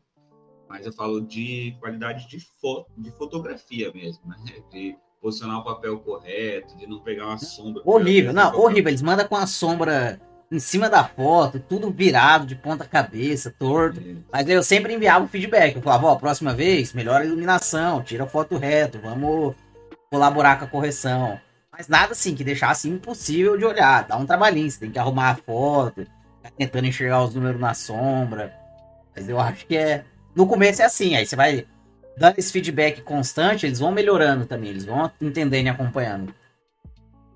[0.69, 4.37] Mas eu falo de qualidade de foto, de fotografia mesmo, né?
[4.71, 7.83] De posicionar o papel correto, de não pegar uma sombra.
[7.85, 8.89] Horrível, não, horrível.
[8.89, 10.17] Eles mandam com a sombra
[10.51, 14.01] em cima da foto, tudo virado de ponta cabeça, torto.
[14.31, 15.77] Mas eu sempre enviava o feedback.
[15.77, 19.55] Eu falava, ó, próxima vez, melhora a iluminação, tira a foto reto, vamos
[20.11, 21.39] colaborar com a correção.
[21.71, 24.05] Mas nada assim que deixasse impossível de olhar.
[24.05, 26.05] Dá um trabalhinho, você tem que arrumar a foto,
[26.37, 28.53] ficar tentando enxergar os números na sombra.
[29.15, 30.03] Mas eu acho que é.
[30.35, 31.65] No começo é assim, aí você vai
[32.17, 36.33] dando esse feedback constante, eles vão melhorando também, eles vão entendendo e acompanhando.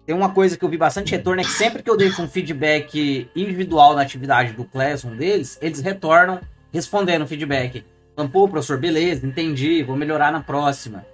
[0.06, 2.28] Tem uma coisa que eu vi bastante retorno, é que sempre que eu deixo um
[2.28, 6.40] feedback individual na atividade do Classroom deles, eles retornam
[6.72, 7.84] respondendo o feedback.
[8.14, 11.06] Então, pô, professor, beleza, entendi, vou melhorar na próxima.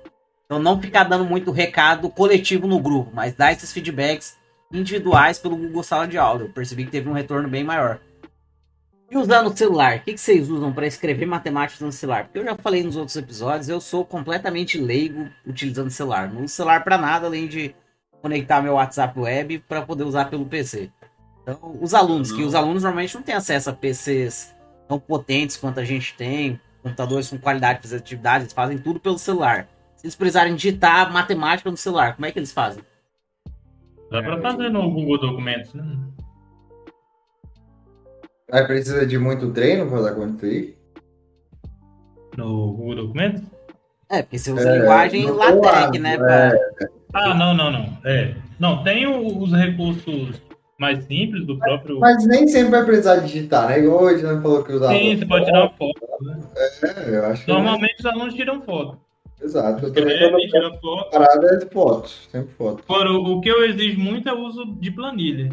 [0.45, 4.37] Então, não ficar dando muito recado coletivo no grupo, mas dar esses feedbacks
[4.73, 6.41] individuais pelo Google Sala de Aula.
[6.41, 7.99] Eu percebi que teve um retorno bem maior.
[9.09, 12.25] E usando o celular, o que, que vocês usam para escrever matemática no celular?
[12.25, 16.31] Porque eu já falei nos outros episódios, eu sou completamente leigo utilizando celular.
[16.31, 17.75] Não uso celular para nada além de
[18.21, 20.91] conectar meu WhatsApp web para poder usar pelo PC.
[21.41, 24.55] Então, os alunos, que os alunos normalmente não têm acesso a PCs
[24.87, 28.99] tão potentes quanto a gente tem, computadores com qualidade de fazer atividades, eles fazem tudo
[28.99, 29.67] pelo celular.
[29.95, 32.83] Se eles precisarem digitar matemática no celular, como é que eles fazem?
[34.11, 35.83] Dá para fazer no Google Documentos, né?
[38.51, 40.75] Aí precisa de muito treino para dar conta aí?
[42.37, 43.43] No Google Documentos?
[44.09, 46.17] É, porque você usa é, linguagem LaTeX, né?
[46.17, 46.51] Pra...
[47.13, 47.19] É.
[47.19, 47.97] Ah, não, não, não.
[48.05, 48.35] É.
[48.59, 50.41] Não, tem os recursos
[50.77, 51.99] mais simples do próprio.
[51.99, 53.79] Mas nem sempre vai precisar digitar, né?
[53.79, 54.39] Igual hoje, né?
[54.41, 54.93] Falou que usava.
[54.93, 56.01] Sim, você pode tirar uma foto.
[56.21, 56.39] Né?
[56.83, 57.51] É, eu acho que.
[57.51, 58.97] Normalmente os alunos tiram foto.
[59.41, 59.85] Exato.
[59.87, 61.09] Eu também Escreve, tira foto.
[61.11, 62.83] parada é de fotos, sempre foto.
[62.87, 65.49] Agora, o que eu exijo muito é o uso de planilha.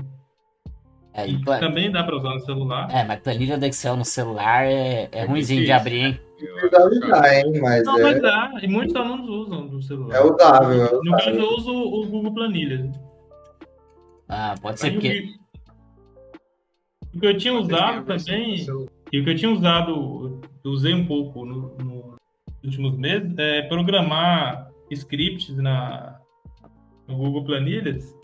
[1.14, 2.88] É, plan- também dá para usar no celular.
[2.92, 6.20] é, mas planilha do Excel no celular é, é É ruimzinho de abrir, hein?
[6.40, 7.60] Eu Eu já acho, usar, hein?
[7.60, 8.52] Mas Não, mas é, dá.
[8.62, 10.16] E muitos alunos usam no celular.
[10.16, 10.84] é usável.
[10.86, 12.90] É No caso, eu uso o Google Planilhas.
[14.28, 15.10] Ah, pode ser porque.
[15.22, 15.38] que-
[17.16, 18.66] O que eu tinha usado também,
[19.12, 22.16] e o que eu tinha usado, eu usei um pouco no- no-
[22.62, 26.20] nos últimos meses, é programar scripts na,
[27.08, 28.14] no Google Planilhas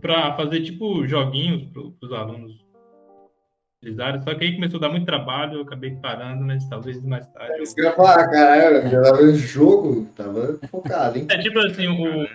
[0.00, 2.64] para fazer tipo joguinhos para os alunos
[4.24, 7.58] Só que aí começou a dar muito trabalho, eu acabei parando, mas talvez mais tarde.
[7.58, 11.26] eu- Isso que eu ia falar, caralho, eu já tava no jogo, tava focado, hein?
[11.30, 12.26] É tipo assim, o,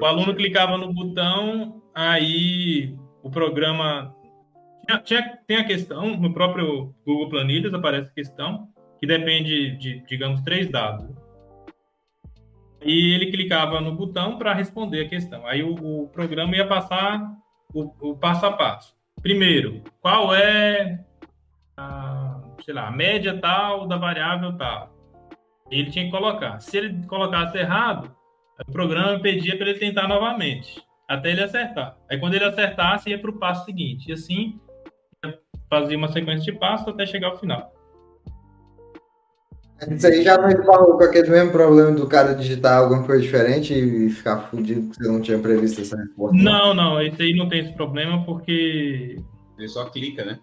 [0.00, 4.14] O aluno clicava no botão, aí o programa.
[4.86, 10.00] Tinha, tinha- tem a questão, no próprio Google Planilhas aparece a questão, que depende de,
[10.06, 11.06] digamos, três dados.
[12.80, 15.46] E ele clicava no botão para responder a questão.
[15.46, 15.74] Aí o,
[16.04, 17.20] o programa ia passar
[17.74, 18.96] o, o passo a passo.
[19.22, 21.04] Primeiro, qual é
[21.76, 24.94] a, sei lá, a média tal da variável tal?
[25.70, 26.60] Ele tinha que colocar.
[26.60, 28.14] Se ele colocasse errado,
[28.66, 31.96] o programa pedia para ele tentar novamente, até ele acertar.
[32.10, 34.08] Aí quando ele acertasse, ia para o passo seguinte.
[34.08, 34.58] E assim,
[35.68, 37.72] fazia uma sequência de passos até chegar ao final.
[39.90, 43.72] Isso aí já não esbarrou com aquele mesmo problema do cara digitar alguma coisa diferente
[43.72, 46.36] e ficar fudido porque você não tinha previsto essa resposta.
[46.36, 49.16] Não, não, esse aí não tem esse problema porque,
[49.56, 50.38] Ele só clica, né?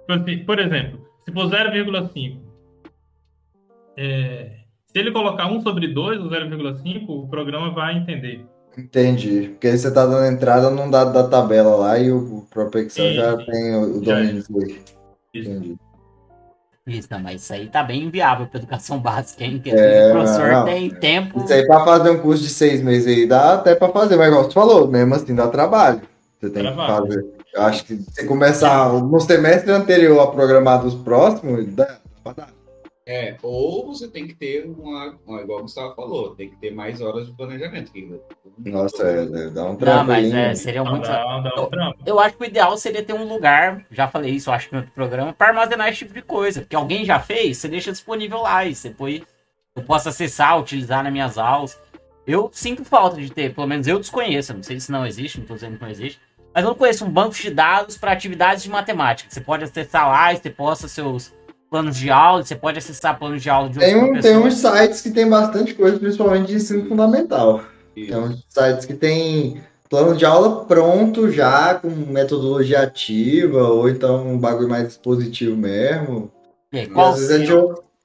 [0.00, 2.40] tipo assim, por exemplo, se for 0,5,
[3.96, 4.50] é,
[4.86, 8.44] se ele colocar 1 sobre 2 ou 0,5, o programa vai entender.
[8.76, 9.48] Entendi.
[9.50, 13.10] Porque aí você tá dando entrada num dado da tabela lá e o próprio Excel
[13.10, 14.78] Sim, já tem o o Já domínio aí.
[15.34, 15.50] Isso.
[15.50, 15.76] Entendi.
[16.88, 19.52] Isso, não, mas isso aí tá bem inviável pra educação básica, hein?
[19.62, 20.64] Porque É, o professor não.
[20.64, 21.38] tem tempo.
[21.44, 24.28] Isso aí pra fazer um curso de seis meses aí dá até pra fazer, mas
[24.28, 26.00] igual você falou, mesmo assim dá trabalho.
[26.40, 27.02] Você tem Trabalho.
[27.04, 27.26] que fazer.
[27.54, 32.32] Eu acho que se começar no semestre anterior a programar dos próximos, dá dá pra
[32.32, 32.57] dar.
[33.10, 36.70] É, ou você tem que ter uma, uma- igual o Gustavo falou, tem que ter
[36.74, 37.90] mais horas de planejamento.
[37.90, 38.06] que-
[38.58, 40.54] Nossa, é, dar um Não, trampo mas aí, é, né?
[40.54, 41.08] seria Não, muito.
[41.08, 41.98] dá, dá um trampo.
[42.04, 44.74] Eu acho que o ideal seria ter um lugar, já falei isso, eu acho que
[44.74, 46.60] no outro programa, para armazenar esse tipo de coisa.
[46.60, 49.22] Porque alguém já fez, você deixa disponível lá e depois
[49.74, 51.80] eu posso acessar, utilizar nas minhas aulas.
[52.26, 55.46] Eu sinto falta de ter, pelo menos eu desconheço, não sei se não existe, não
[55.46, 56.20] tô dizendo que não existe,
[56.54, 59.30] mas eu não conheço um banco de dados para atividades de matemática.
[59.30, 61.32] Você pode acessar lá e você posta seus
[61.70, 64.54] planos de aula, você pode acessar planos de aula de outros Tem, um, tem uns
[64.54, 67.62] sites que tem bastante coisa, principalmente de ensino fundamental.
[67.94, 68.10] Isso.
[68.10, 74.26] Tem uns sites que tem plano de aula pronto já, com metodologia ativa, ou então
[74.26, 76.30] um bagulho mais expositivo mesmo.
[76.72, 77.52] É, qual às vezes é de,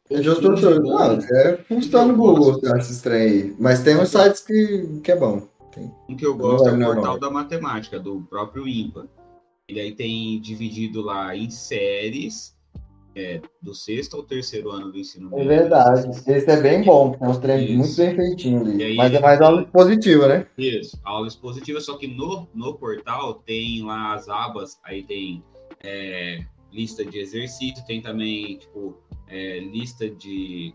[0.10, 0.82] é de outro professor.
[0.82, 3.56] Não, é funciona no Google, esses trem aí.
[3.60, 5.48] Mas tem uns sites que, que é bom.
[6.08, 7.20] Um que eu gosto é o não, portal não.
[7.20, 9.08] da matemática, do próprio IMPA.
[9.68, 12.53] Ele aí tem dividido lá em séries,
[13.16, 15.48] é, do sexto ao terceiro ano do ensino É médio.
[15.48, 16.10] verdade.
[16.10, 17.78] Esse é bem bom, tem uns treinos Isso.
[17.78, 18.96] muito bem feitinhos E ali.
[18.96, 20.48] Mas é mais aula expositiva, né?
[20.58, 25.44] Isso, aula expositiva, só que no, no portal tem lá as abas, aí tem
[25.84, 28.98] é, lista de exercício, tem também, tipo,
[29.28, 30.74] é, lista de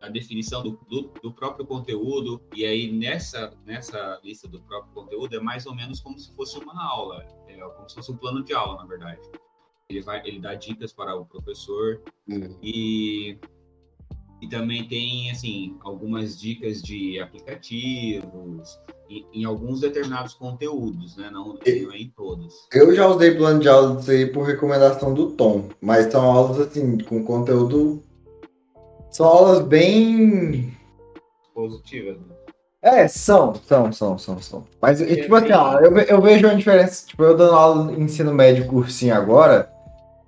[0.00, 5.34] a definição do, do, do próprio conteúdo, e aí nessa, nessa lista do próprio conteúdo
[5.34, 8.44] é mais ou menos como se fosse uma aula, é como se fosse um plano
[8.44, 9.20] de aula, na verdade.
[9.88, 12.02] Ele, vai, ele dá dicas para o professor,
[12.60, 13.38] e,
[14.42, 21.30] e também tem, assim, algumas dicas de aplicativos, em, em alguns determinados conteúdos, né?
[21.30, 22.66] Não, não é em todos.
[22.72, 26.58] Eu já usei plano de aula disso aí por recomendação do Tom, mas são aulas
[26.58, 28.02] assim, com conteúdo.
[29.10, 30.76] São aulas bem.
[31.54, 32.18] Positivas.
[32.18, 32.36] né?
[32.82, 34.64] É, são, são, são, são, são.
[34.80, 37.06] Mas, tipo assim, ó, eu, eu vejo uma diferença.
[37.06, 39.72] Tipo, eu dando aula em ensino médio cursinho agora,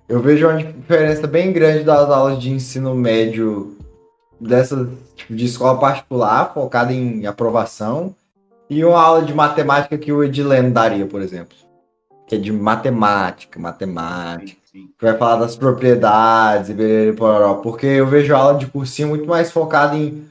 [0.09, 3.77] eu vejo uma diferença bem grande das aulas de ensino médio
[4.41, 8.15] dessa, tipo, de escola particular, focada em aprovação,
[8.67, 11.55] e uma aula de matemática que o Edileno daria, por exemplo.
[12.25, 14.89] Que é de matemática, matemática Sim, sim.
[14.97, 17.13] que vai falar das propriedades e
[17.61, 20.23] porque eu vejo a aula de cursinho muito mais focada em,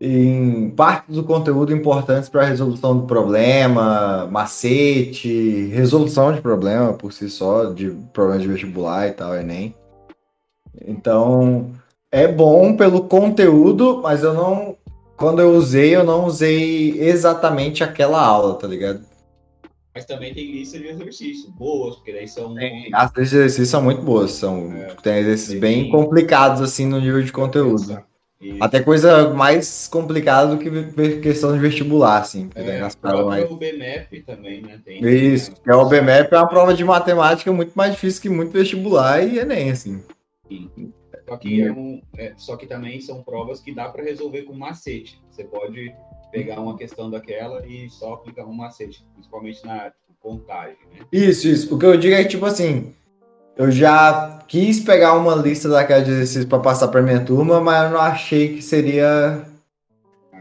[0.00, 7.12] em partes do conteúdo importantes para a resolução do problema, macete, resolução de problema por
[7.12, 9.74] si só, de problema de vestibular e tal, Enem.
[10.86, 11.70] Então,
[12.10, 14.76] é bom pelo conteúdo, mas eu não.
[15.16, 19.00] Quando eu usei, eu não usei exatamente aquela aula, tá ligado?
[19.94, 22.52] Mas também tem lista de exercício boas, porque daí são.
[22.92, 24.88] As listas de exercícios são muito boas, são É.
[25.02, 25.90] tem exercícios bem Sim.
[25.90, 28.02] complicados assim no nível de conteúdo.
[28.44, 32.48] E- Até coisa mais complicada do que questão de vestibular, assim.
[32.48, 33.44] Porque daí É, nas o provas mais...
[33.46, 34.78] próprio BMAP também, né?
[34.84, 38.28] Tem, Isso, que é o BMAP é uma prova de matemática muito mais difícil que
[38.28, 40.02] muito vestibular e Enem, assim.
[41.26, 44.52] Só que, é um- é, só que também são provas que dá para resolver com
[44.52, 45.22] macete.
[45.30, 45.94] Você pode
[46.30, 51.06] pegar uma questão daquela e só aplicar um macete, principalmente na contagem, né?
[51.10, 51.74] Isso, isso.
[51.74, 52.94] O que eu digo é que, tipo assim,
[53.56, 57.84] eu já quis pegar uma lista daquela de exercícios pra passar pra minha turma, mas
[57.84, 59.40] eu não achei que seria.
[60.32, 60.38] Ah.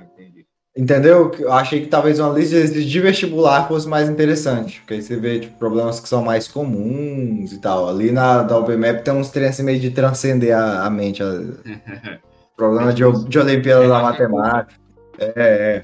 [0.76, 1.32] Entendeu?
[1.38, 4.80] Eu achei que talvez uma lista de exercícios de vestibular fosse mais interessante.
[4.80, 7.88] Porque aí você vê tipo, problemas que são mais comuns e tal.
[7.88, 11.22] Ali na da UBMAP tem uns trem assim meio de transcender a, a mente.
[11.22, 11.42] a-
[12.58, 14.80] problema de, de Olimpíada da Matemática.
[15.20, 15.84] É, é.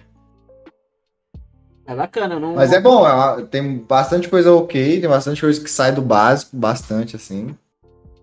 [1.90, 2.54] É bacana, não.
[2.54, 6.02] Mas é bom, é uma- tem bastante coisa ok, tem bastante coisa que sai do
[6.04, 7.56] básico, bastante assim.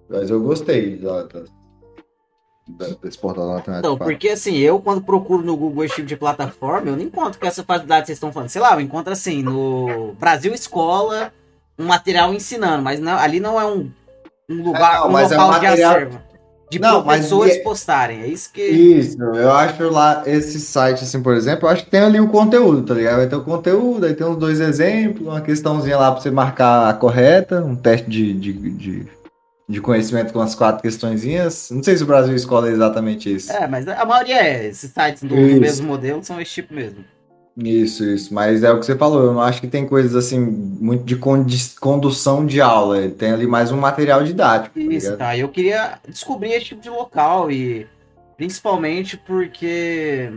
[0.08, 3.78] Mas eu gostei da, da, desse portal da.
[3.80, 7.40] Então, porque assim, eu quando procuro no Google esse tipo de plataforma, eu não encontro
[7.40, 8.48] com essa facilidade que vocês estão falando.
[8.50, 11.32] Sei lá, eu encontro assim, no Brasil Escola,
[11.78, 13.90] um material ensinando, mas não- ali não é um,
[14.48, 16.20] um lugar, É, não, um mas é local um de material- acervo.
[16.68, 18.22] De Não, mas professores e- postarem.
[18.22, 18.62] É isso que.
[18.62, 22.28] Isso, eu acho lá, esse site, assim, por exemplo, eu acho que tem ali o
[22.28, 23.16] conteúdo, tá ligado?
[23.18, 26.88] Vai ter o conteúdo, aí tem uns dois exemplos, uma questãozinha lá pra você marcar
[26.88, 29.06] a correta, um teste de, de, de,
[29.68, 31.68] de conhecimento com as quatro questõezinhas.
[31.70, 33.52] Não sei se o Brasil Escola é exatamente isso.
[33.52, 34.66] É, mas a maioria é.
[34.66, 37.04] Esses sites do, do mesmo modelo são esse tipo mesmo.
[37.56, 38.34] Isso, isso.
[38.34, 39.24] Mas é o que você falou.
[39.24, 41.16] Eu não acho que tem coisas assim, muito de
[41.80, 43.08] condução de aula.
[43.08, 44.74] Tem ali mais um material didático.
[44.74, 45.36] tá Isso, tá.
[45.36, 47.86] Eu queria descobrir esse tipo de local e
[48.36, 50.30] principalmente porque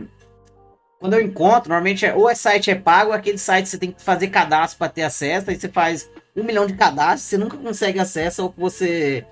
[0.98, 3.78] quando eu encontro, normalmente é, ou é site é pago, ou é aquele site você
[3.78, 7.38] tem que fazer cadastro para ter acesso, aí você faz um milhão de cadastros, você
[7.38, 9.24] nunca consegue acesso ao que você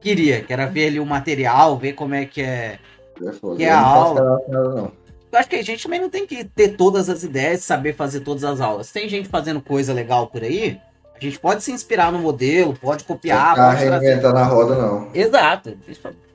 [0.00, 2.78] queria, que era ver ali o material, ver como é que é.
[3.20, 3.56] É foda.
[3.56, 4.40] Que é a aula.
[4.48, 5.07] não.
[5.30, 8.20] Eu acho que a gente também não tem que ter todas as ideias, saber fazer
[8.20, 8.90] todas as aulas.
[8.90, 10.78] Tem gente fazendo coisa legal por aí,
[11.14, 14.06] a gente pode se inspirar no modelo, pode copiar, Ficar pode trazer.
[14.06, 15.08] reinventando a roda, não.
[15.12, 15.76] Exato.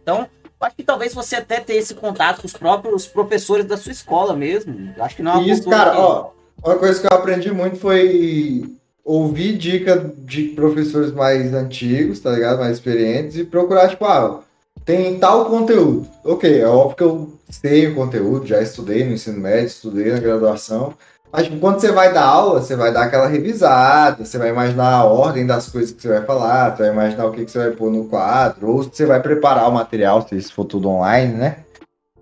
[0.02, 0.28] Então,
[0.62, 4.36] acho que talvez você até ter esse contato com os próprios professores da sua escola
[4.36, 4.94] mesmo.
[5.00, 6.30] Acho que não é uma isso, cara, que- ó,
[6.64, 8.64] uma coisa que eu aprendi muito foi
[9.04, 12.60] ouvir dica de professores mais antigos, tá ligado?
[12.60, 14.42] Mais experientes e procurar, tipo, ah,
[14.86, 16.08] tem tal conteúdo.
[16.24, 20.20] Ok, é óbvio que eu sei o conteúdo, já estudei no ensino médio, estudei na
[20.20, 20.94] graduação.
[21.32, 24.94] Mas, tipo, quando você vai dar aula, você vai dar aquela revisada, você vai imaginar
[24.94, 27.58] a ordem das coisas que você vai falar, você vai imaginar o que, que você
[27.58, 31.34] vai pôr no quadro, ou você vai preparar o material, se isso for tudo online,
[31.34, 31.58] né?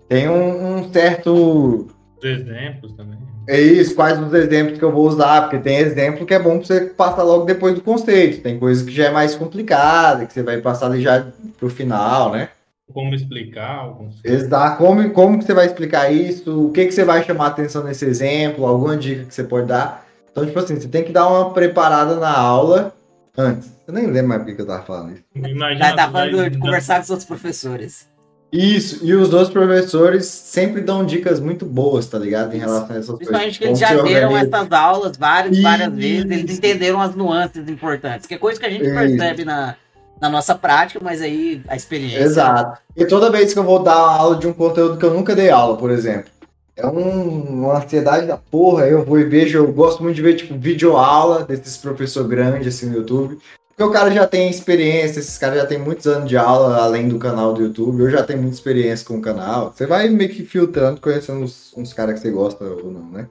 [0.08, 3.31] Tem um, um certo Os exemplos também.
[3.46, 6.58] É isso, quais os exemplos que eu vou usar, porque tem exemplo que é bom
[6.58, 8.42] pra você passar logo depois do conceito.
[8.42, 11.26] Tem coisa que já é mais complicada, que você vai passar ali já
[11.58, 12.48] pro final, né?
[12.92, 14.16] Como explicar alguns.
[14.22, 14.76] Exato.
[14.76, 16.66] Como, como que você vai explicar isso?
[16.66, 18.66] O que, que você vai chamar atenção nesse exemplo?
[18.66, 20.06] Alguma dica que você pode dar?
[20.30, 22.94] Então, tipo assim, você tem que dar uma preparada na aula
[23.36, 23.70] antes.
[23.86, 25.24] Eu nem lembro mais porque que eu tava falando isso.
[25.34, 28.06] Imagina, Tá, tá falando de conversar com os outros professores.
[28.52, 32.54] Isso, e os outros professores sempre dão dicas muito boas, tá ligado?
[32.54, 33.18] Em relação a essas coisas.
[33.28, 34.56] Principalmente que eles Como já deram organiza.
[34.56, 38.70] essas aulas várias, várias vezes, eles entenderam as nuances importantes, que é coisa que a
[38.70, 39.74] gente percebe na,
[40.20, 42.18] na nossa prática, mas aí a experiência.
[42.22, 42.78] Exato.
[42.94, 45.48] E toda vez que eu vou dar aula de um conteúdo que eu nunca dei
[45.48, 46.30] aula, por exemplo,
[46.76, 48.86] é um- uma ansiedade da porra.
[48.86, 52.86] Eu vou e vejo, eu gosto muito de ver, tipo, videoaula desses professor grande assim
[52.86, 53.38] no YouTube.
[53.82, 57.08] Porque o cara já tem experiência, esses caras já tem muitos anos de aula além
[57.08, 58.00] do canal do YouTube.
[58.00, 59.72] Eu já tenho muita experiência com o canal.
[59.74, 63.26] Você vai meio que filtrando, conhecendo uns, uns caras que você gosta ou não, né?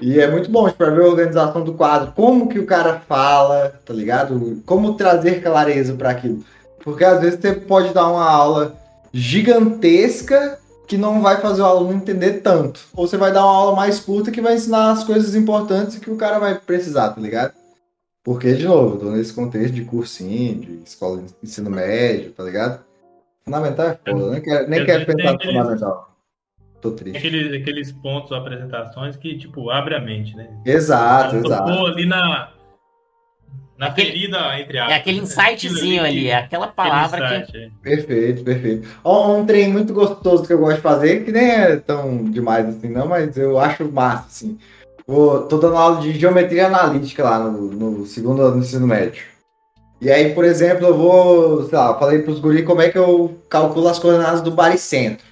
[0.00, 3.02] E é muito bom, tipo, pra ver a organização do quadro, como que o cara
[3.08, 4.62] fala, tá ligado?
[4.64, 6.44] Como trazer clareza para aquilo.
[6.84, 8.76] Porque às vezes você pode dar uma aula
[9.12, 12.82] gigantesca que não vai fazer o aluno entender tanto.
[12.94, 16.10] Ou você vai dar uma aula mais curta que vai ensinar as coisas importantes que
[16.10, 17.65] o cara vai precisar, tá ligado?
[18.26, 22.42] Porque, de novo, eu tô nesse contexto de cursinho, de escola de ensino médio, tá
[22.42, 22.84] ligado?
[23.44, 26.16] Fundamental é foda, nem quero, nem quero pensar no fundamental.
[26.82, 27.18] Tô triste.
[27.18, 30.48] Aqueles, aqueles pontos, apresentações que, tipo, abre a mente, né?
[30.66, 31.70] Exato, Ela exato.
[31.70, 32.50] tocou ali na,
[33.78, 34.96] na Aquele- ferida, entre É aspas.
[34.96, 35.22] aquele né?
[35.22, 37.58] insightzinho ali, é aquela palavra aquele que.
[37.58, 37.80] insight, é.
[37.80, 38.88] Perfeito, perfeito.
[39.04, 42.66] Ó, Um trem muito gostoso que eu gosto de fazer, que nem é tão demais
[42.66, 44.58] assim, não, mas eu acho massa, assim.
[45.06, 49.22] Vou, tô dando aula de geometria analítica lá no, no segundo ano do ensino médio.
[50.00, 53.38] E aí, por exemplo, eu vou, sei lá, falei pros guri como é que eu
[53.48, 55.24] calculo as coordenadas do baricentro.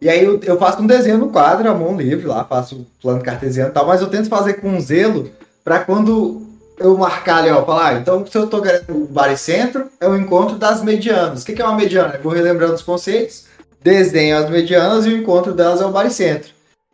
[0.00, 3.22] E aí eu, eu faço um desenho no quadro, a mão livre lá, faço plano
[3.22, 5.30] cartesiano e tal, mas eu tento fazer com zelo
[5.62, 6.42] para quando
[6.78, 10.16] eu marcar ali, ó, falar, ah, então se eu tô querendo o baricentro, é o
[10.16, 11.42] encontro das medianas.
[11.42, 12.14] O que, que é uma mediana?
[12.14, 13.44] Eu vou relembrando os conceitos,
[13.80, 16.50] desenho as medianas e o encontro delas é o baricentro.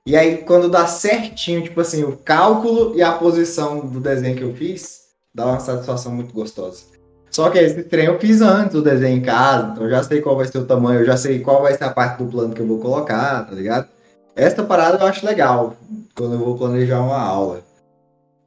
[0.07, 4.43] E aí, quando dá certinho, tipo assim, o cálculo e a posição do desenho que
[4.43, 5.01] eu fiz,
[5.35, 6.83] dá uma satisfação muito gostosa.
[7.31, 10.21] Só que esse trem eu fiz antes o desenho em casa, então eu já sei
[10.21, 12.55] qual vai ser o tamanho, eu já sei qual vai ser a parte do plano
[12.55, 13.87] que eu vou colocar, tá ligado?
[14.35, 15.77] Essa parada eu acho legal,
[16.15, 17.61] quando eu vou planejar uma aula.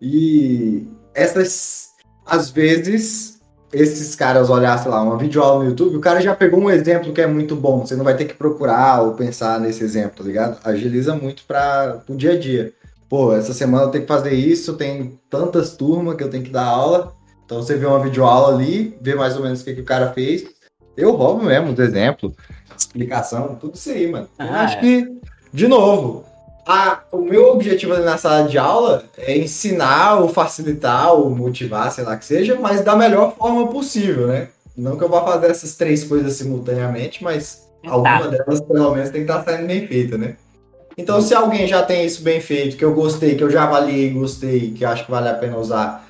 [0.01, 1.89] E essas,
[2.25, 3.30] às vezes,
[3.73, 7.13] esses caras olhar, sei lá, uma videoaula no YouTube, o cara já pegou um exemplo
[7.13, 10.23] que é muito bom, você não vai ter que procurar ou pensar nesse exemplo, tá
[10.23, 10.57] ligado?
[10.63, 12.73] Agiliza muito para o dia a dia.
[13.09, 16.49] Pô, essa semana eu tenho que fazer isso, tem tantas turmas que eu tenho que
[16.49, 17.13] dar aula,
[17.45, 20.13] então você vê uma videoaula ali, vê mais ou menos o que, que o cara
[20.13, 20.45] fez.
[20.95, 22.33] Eu roubo mesmo os exemplos,
[22.77, 24.27] explicação, tudo isso aí, mano.
[24.37, 24.79] Ah, eu acho é.
[24.79, 25.19] que,
[25.53, 26.25] de novo,
[26.65, 32.03] a, o meu objetivo na sala de aula é ensinar ou facilitar ou motivar, sei
[32.03, 34.49] lá que seja, mas da melhor forma possível, né?
[34.77, 37.91] Não que eu vá fazer essas três coisas simultaneamente, mas tá.
[37.91, 40.35] alguma delas pelo menos tem que estar saindo bem feita, né?
[40.97, 44.07] Então, se alguém já tem isso bem feito, que eu gostei, que eu já avaliei
[44.07, 46.05] e gostei, que acho que vale a pena usar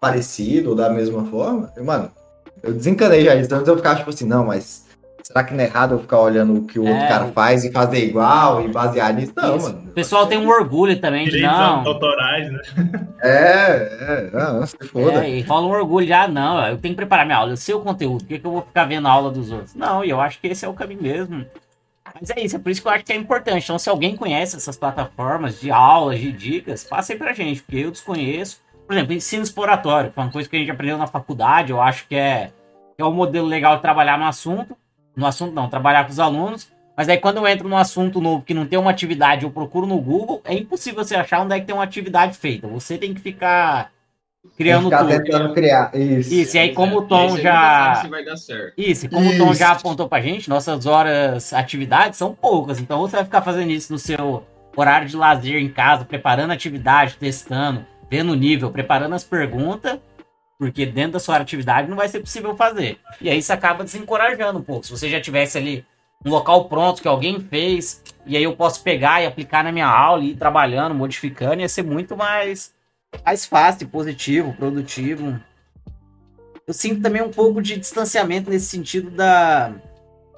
[0.00, 2.10] parecido ou da mesma forma, eu, mano,
[2.62, 3.52] eu desencanei já isso.
[3.54, 4.84] Antes eu ficava tipo assim, não, mas
[5.28, 7.62] será que não é errado eu ficar olhando o que o é, outro cara faz
[7.62, 9.34] e fazer igual e basear nisso?
[9.36, 9.66] Não, isso.
[9.66, 9.88] mano.
[9.90, 11.86] O pessoal tem um orgulho também de não.
[11.86, 12.60] autorais, né?
[13.20, 15.26] É, é, não, se foda.
[15.26, 17.58] É, e rola um orgulho de, ah, não, eu tenho que preparar minha aula, eu
[17.58, 19.74] sei o conteúdo, por que, que eu vou ficar vendo a aula dos outros?
[19.74, 21.44] Não, e eu acho que esse é o caminho mesmo.
[22.18, 23.64] Mas é isso, é por isso que eu acho que é importante.
[23.64, 27.76] Então, se alguém conhece essas plataformas de aulas, de dicas, passe aí pra gente, porque
[27.76, 28.62] eu desconheço.
[28.86, 32.08] Por exemplo, ensino exploratório, foi uma coisa que a gente aprendeu na faculdade, eu acho
[32.08, 32.50] que é,
[32.96, 34.74] que é um modelo legal de trabalhar no assunto.
[35.18, 36.70] No assunto não, trabalhar com os alunos.
[36.96, 39.86] Mas aí quando eu entro num assunto novo que não tem uma atividade, eu procuro
[39.86, 42.66] no Google, é impossível você achar onde é que tem uma atividade feita.
[42.68, 43.90] Você tem que ficar
[44.56, 45.08] criando tudo.
[45.08, 45.90] tentando criar.
[45.94, 46.32] Isso.
[46.32, 48.02] Isso, e aí como o Tom já.
[48.76, 49.42] Isso, como isso.
[49.42, 52.80] o Tom já apontou pra gente, nossas horas atividades são poucas.
[52.80, 54.44] Então você vai ficar fazendo isso no seu
[54.76, 59.98] horário de lazer em casa, preparando atividade, testando, vendo o nível, preparando as perguntas,
[60.58, 62.98] porque dentro da sua atividade não vai ser possível fazer.
[63.20, 64.84] E aí você acaba desencorajando um pouco.
[64.84, 65.86] Se você já tivesse ali
[66.26, 69.86] um local pronto que alguém fez, e aí eu posso pegar e aplicar na minha
[69.86, 72.76] aula e ir trabalhando, modificando, ia ser muito mais
[73.24, 75.40] mais fácil, positivo, produtivo.
[76.66, 79.68] Eu sinto também um pouco de distanciamento nesse sentido da,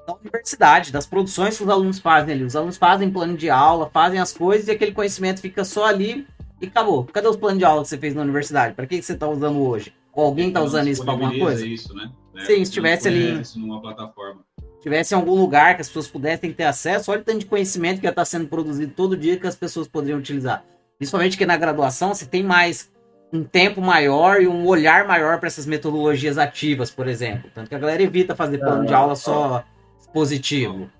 [0.06, 2.44] da universidade, das produções que os alunos fazem ali.
[2.44, 6.26] Os alunos fazem plano de aula, fazem as coisas e aquele conhecimento fica só ali
[6.60, 7.04] e acabou.
[7.06, 8.74] Cadê os planos de aula que você fez na universidade?
[8.74, 9.92] Para que, que você está usando hoje?
[10.12, 11.66] Ou alguém está usando isso para alguma coisa?
[11.66, 12.10] Isso, né?
[12.46, 13.42] Sim, se tivesse ali.
[13.56, 14.44] Numa plataforma.
[14.80, 17.98] Tivesse em algum lugar que as pessoas pudessem ter acesso, olha o tanto de conhecimento
[17.98, 20.64] que já está sendo produzido todo dia que as pessoas poderiam utilizar.
[20.96, 22.90] Principalmente que na graduação você tem mais
[23.32, 27.50] um tempo maior e um olhar maior para essas metodologias ativas, por exemplo.
[27.54, 29.64] Tanto que a galera evita fazer plano de aula só
[30.12, 30.90] positivo.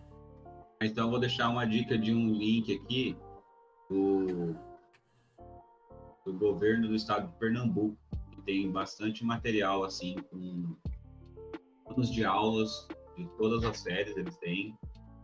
[0.81, 3.17] Então eu vou deixar uma dica de um link aqui
[3.91, 4.55] do,
[6.25, 7.97] do governo do estado de Pernambuco,
[8.41, 10.76] tem bastante material assim com
[11.84, 14.76] planos de aulas de todas as séries eles têm,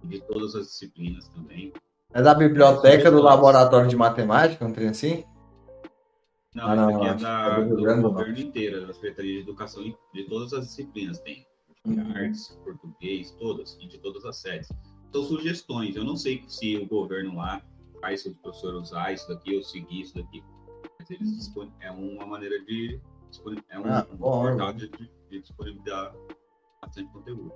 [0.05, 1.73] de todas as disciplinas também.
[2.13, 5.25] É da biblioteca do laboratório de matemática, um trem assim?
[6.55, 9.83] Não, ah, não, aqui é da, é do, do governo inteiro, da Secretaria de Educação
[10.15, 11.47] de todas as disciplinas tem.
[11.85, 12.13] Uhum.
[12.17, 14.69] Artes, português, todas, e de todas as séries.
[15.13, 15.95] São sugestões.
[15.95, 17.63] Eu não sei se o governo lá
[18.01, 20.43] faz o professor usar isso daqui ou seguir isso daqui.
[20.99, 23.01] Mas eles é uma maneira de.
[23.69, 26.15] É um, ah, um portal de, de disponibilizar
[26.81, 27.53] bastante conteúdo.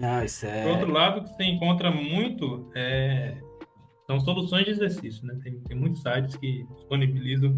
[0.00, 0.64] Ah, isso é...
[0.64, 3.38] Por outro lado, que você encontra muito é,
[4.06, 5.38] são soluções de exercício, né?
[5.42, 7.56] Tem, tem muitos sites que disponibilizam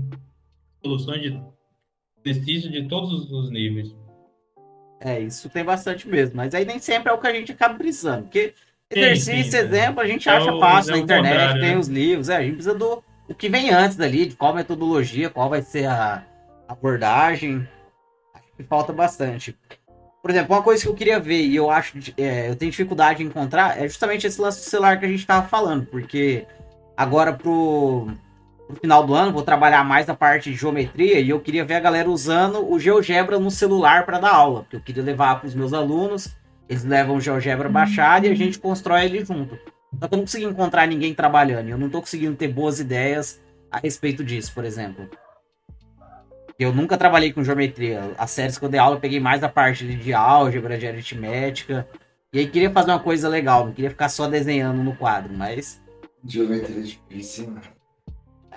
[0.83, 1.43] soluções de
[2.25, 3.97] exercício de todos os níveis.
[5.01, 7.75] É, isso tem bastante mesmo, mas aí nem sempre é o que a gente acaba
[7.75, 8.55] precisando, porque
[8.91, 11.79] exercício, sim, sim, exemplo, a gente é acha o, fácil é na internet, tem né?
[11.79, 15.31] os livros, é, a gente precisa do o que vem antes dali, de qual metodologia,
[15.31, 16.25] qual vai ser a
[16.69, 17.67] abordagem,
[18.69, 19.57] falta bastante.
[20.23, 23.23] Por exemplo, uma coisa que eu queria ver e eu acho, é, eu tenho dificuldade
[23.23, 26.47] em encontrar é justamente esse lance do celular que a gente estava falando, porque
[26.97, 28.09] agora pro,
[28.67, 31.75] pro final do ano vou trabalhar mais a parte de geometria e eu queria ver
[31.75, 35.49] a galera usando o GeoGebra no celular para dar aula, porque eu queria levar para
[35.49, 36.35] os meus alunos,
[36.69, 39.59] eles levam o GeoGebra baixado e a gente constrói ele junto.
[40.01, 43.43] Só que eu não consegui encontrar ninguém trabalhando, eu não estou conseguindo ter boas ideias
[43.71, 45.09] a respeito disso, por exemplo.
[46.59, 48.13] Eu nunca trabalhei com geometria.
[48.17, 51.89] As séries que eu dei aula, eu peguei mais a parte de álgebra, de aritmética.
[52.33, 55.83] E aí queria fazer uma coisa legal, não queria ficar só desenhando no quadro, mas.
[56.27, 57.55] Geometria é difícil,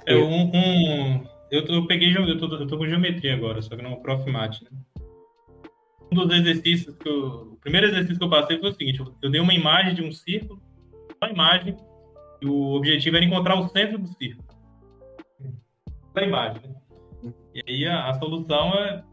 [0.05, 3.75] É um, um, eu, tô, eu peguei, eu tô, eu tô com geometria agora, só
[3.75, 4.69] que não Profmat, né?
[6.11, 9.13] Um dos exercícios que eu, o primeiro exercício que eu passei foi o seguinte, eu,
[9.21, 10.61] eu dei uma imagem de um círculo,
[11.21, 11.77] uma imagem,
[12.41, 14.47] e o objetivo era encontrar o centro do círculo.
[16.13, 16.75] Da imagem, né?
[17.53, 19.03] E aí a, a solução é,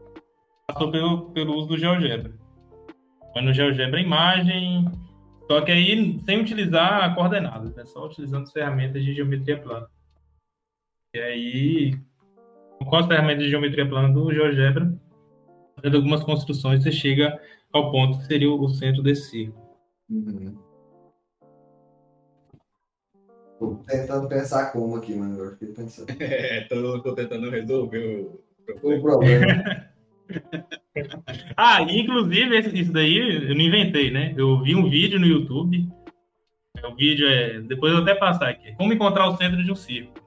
[0.67, 2.33] passou pelo, pelo uso do GeoGebra.
[3.33, 4.85] Foi no GeoGebra imagem,
[5.47, 7.85] só que aí sem utilizar coordenadas, né?
[7.85, 9.87] só utilizando ferramentas de geometria plana.
[11.13, 11.99] E aí,
[12.77, 14.93] com as ferramentas de geometria plana do GeoGebra,
[15.75, 17.39] fazendo algumas construções, você chega
[17.73, 19.65] ao ponto que seria o centro desse círculo.
[20.09, 20.64] Uhum.
[23.67, 25.37] Tô tentando pensar como aqui, mano.
[25.39, 26.07] Eu fiquei pensando.
[26.19, 28.41] É, tô, tô tentando resolver o
[28.83, 29.01] O problema.
[29.01, 29.85] problema.
[31.55, 33.17] Ah, inclusive isso daí
[33.49, 34.33] eu não inventei, né?
[34.37, 35.87] Eu vi um vídeo no YouTube.
[36.77, 37.59] É, O vídeo é.
[37.61, 38.73] Depois eu vou até passar aqui.
[38.75, 40.25] Como encontrar o centro de um círculo.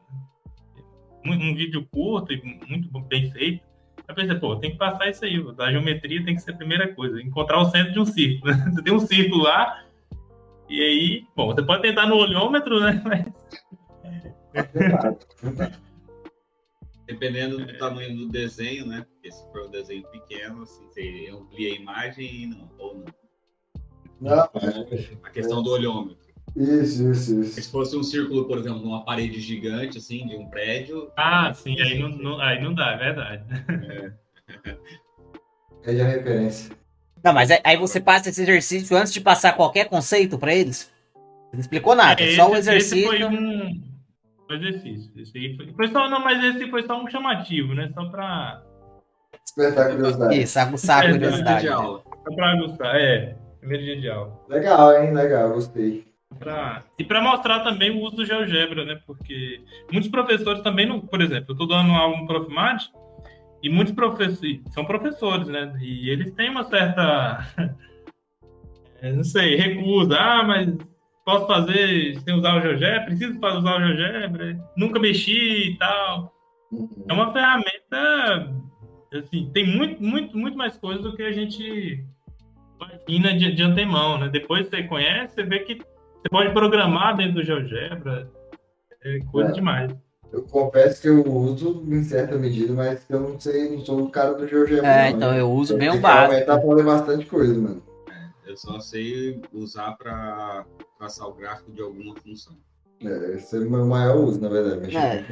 [1.27, 3.67] Um, um vídeo curto e muito bem feito.
[4.07, 5.35] Eu pensei, pô, tem que passar isso aí.
[5.59, 7.21] A geometria tem que ser a primeira coisa.
[7.21, 8.55] Encontrar o centro de um círculo.
[8.55, 9.83] Você tem um círculo lá.
[10.69, 13.01] E aí, bom, você pode tentar no olhômetro, né?
[13.05, 13.25] Mas
[17.07, 19.07] Dependendo do tamanho do desenho, né?
[19.09, 23.05] Porque se for um desenho pequeno, assim, você amplia a imagem e não, ou não.
[24.21, 24.51] Não,
[25.23, 26.19] A questão do olhômetro.
[26.55, 27.63] isso, isso, isso.
[27.63, 31.81] Se fosse um círculo, por exemplo, numa parede gigante, assim, de um prédio, Ah, sim,
[31.81, 33.45] aí não, não- aí não dá, é verdade.
[35.85, 36.77] É a referência.
[37.25, 40.91] Não, mas aí- você passa esse exercício antes de passar qualquer conceito pra eles?
[41.51, 43.07] Você não explicou nada, É, só o esse- esse exercício.
[43.09, 43.89] foi um
[44.51, 45.13] um exercício.
[45.21, 47.91] Esse aí foi, foi só, não, mas esse foi só um chamativo, né?
[47.95, 48.63] Só pra,
[49.45, 50.41] Despertar a curiosidade.
[50.43, 51.61] Isso, aguçar a É, curiosidade.
[51.63, 51.77] de né?
[51.77, 52.03] só
[52.35, 52.97] pra gostar.
[53.01, 54.41] É, primeiro dia de aula.
[54.49, 55.13] Legal, hein?
[55.13, 56.07] Legal, gostei.
[56.39, 58.99] Pra- e para mostrar também o uso do GeoGebra, né?
[59.07, 59.61] Porque
[59.91, 62.85] muitos professores também, não, por exemplo, eu estou dando aula no Profmat
[63.63, 65.77] e muitos professores são professores, né?
[65.81, 67.45] E eles têm uma certa,
[69.03, 70.17] não sei, recusa.
[70.17, 70.77] Ah, mas
[71.25, 73.05] posso fazer sem usar o GeoGebra?
[73.07, 74.59] Preciso para usar o GeoGebra?
[74.77, 76.33] Nunca mexi e tal.
[77.09, 78.55] É uma ferramenta,
[79.13, 82.05] assim, tem muito, muito, muito mais coisa do que a gente
[83.09, 84.29] imagina de, de antemão, né?
[84.29, 88.31] Depois você conhece, você vê que você pode programar dentro do GeoGebra,
[89.03, 89.53] é coisa É.
[89.53, 90.08] demais.
[90.33, 94.11] Eu confesso que eu uso em certa medida, mas eu não sei, não sou o
[94.11, 94.87] cara do GeoGebra.
[94.87, 95.17] É, não.
[95.17, 96.45] então eu uso bem o básico.
[96.45, 97.83] pra ler bastante coisa, mano.
[98.47, 100.65] Eu só sei usar para
[100.99, 102.57] traçar o gráfico de alguma função.
[103.01, 104.97] É, esse é o meu maior uso, na verdade.
[104.97, 105.25] É.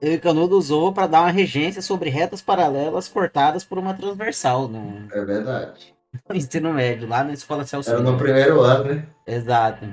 [0.00, 4.68] Eu o Canudo usou para dar uma regência sobre retas paralelas cortadas por uma transversal
[4.68, 5.94] no, É verdade.
[6.28, 8.18] no ensino médio, lá na escola Celso Era no Lima.
[8.18, 9.06] primeiro ano, né?
[9.26, 9.84] Exato.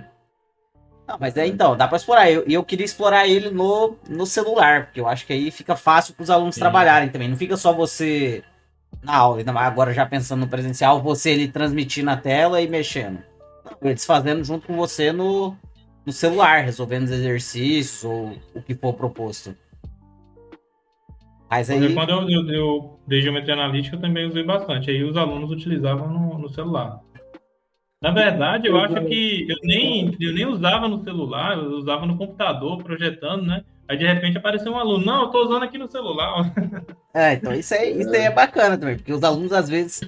[1.08, 2.30] Não, mas é então, dá para explorar.
[2.30, 5.76] E eu, eu queria explorar ele no, no celular, porque eu acho que aí fica
[5.76, 6.62] fácil para os alunos Sim.
[6.62, 7.28] trabalharem também.
[7.28, 8.44] Não fica só você
[9.04, 13.20] na aula, agora já pensando no presencial, você ele transmitir na tela e mexendo.
[13.82, 15.56] Eles fazendo junto com você no,
[16.06, 19.56] no celular, resolvendo os exercícios ou o que for proposto.
[21.50, 21.94] Mas aí.
[21.94, 24.90] Quando eu, eu, eu dei geometria analítica, eu também usei bastante.
[24.90, 27.00] Aí os alunos utilizavam no, no celular.
[28.02, 32.18] Na verdade, eu acho que eu nem, eu nem usava no celular, eu usava no
[32.18, 33.64] computador, projetando, né?
[33.88, 36.54] Aí de repente apareceu um aluno, não, eu tô usando aqui no celular.
[37.18, 40.02] É, então isso aí, isso aí é bacana também, porque os alunos às vezes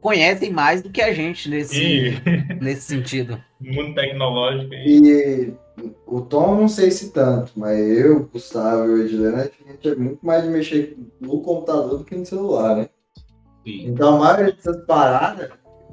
[0.00, 2.20] conhecem mais do que a gente nesse, E
[2.60, 3.40] nesse sentido.
[3.60, 4.84] mundo tecnológico aí.
[5.00, 5.54] E
[6.08, 9.94] o Tom, não sei se tanto, mas eu, Gustavo e o Edilene, a gente é
[9.94, 12.88] muito mais de mexer no computador do que no celular, né?
[13.64, 13.86] Sim.
[13.86, 15.50] Então a maioria dessas paradas,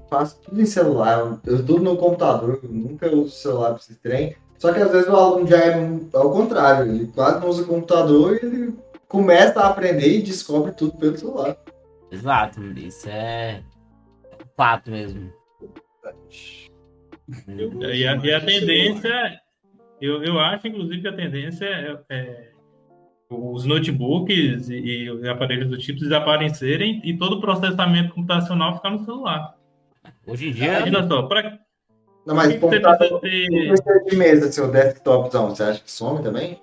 [0.09, 1.39] faço tudo em celular.
[1.45, 4.35] Eu, tudo no computador, eu nunca uso celular pra esse trem.
[4.57, 8.35] Só que às vezes o aluno já é ao contrário, ele quase não usa computador
[8.35, 8.75] e ele
[9.07, 11.57] começa a aprender e descobre tudo pelo celular.
[12.11, 13.61] Exato, isso é
[14.55, 15.31] fato mesmo.
[17.89, 19.41] E a, e a tendência,
[20.01, 22.51] eu, eu acho, inclusive, que a tendência é, é
[23.29, 29.03] os notebooks e, e aparelhos do tipo desaparecerem e todo o processamento computacional ficar no
[29.03, 29.56] celular.
[30.27, 31.59] Hoje em dia, Imagina só, para
[32.25, 33.49] Não, mas que o você computador ter.
[34.09, 36.59] de mesa, seu desktopzão, você acha que some também?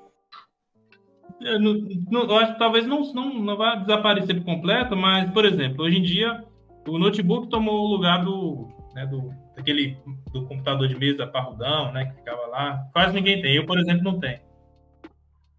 [1.40, 5.44] Eu, não- eu acho que talvez não, não, não vá desaparecer por completo, mas, por
[5.44, 6.44] exemplo, hoje em dia
[6.86, 9.96] o notebook tomou o lugar do, né, do daquele
[10.32, 12.86] do computador de mesa parrudão, né, que ficava lá.
[12.92, 13.54] Quase ninguém tem.
[13.56, 14.40] Eu, por exemplo, não tenho.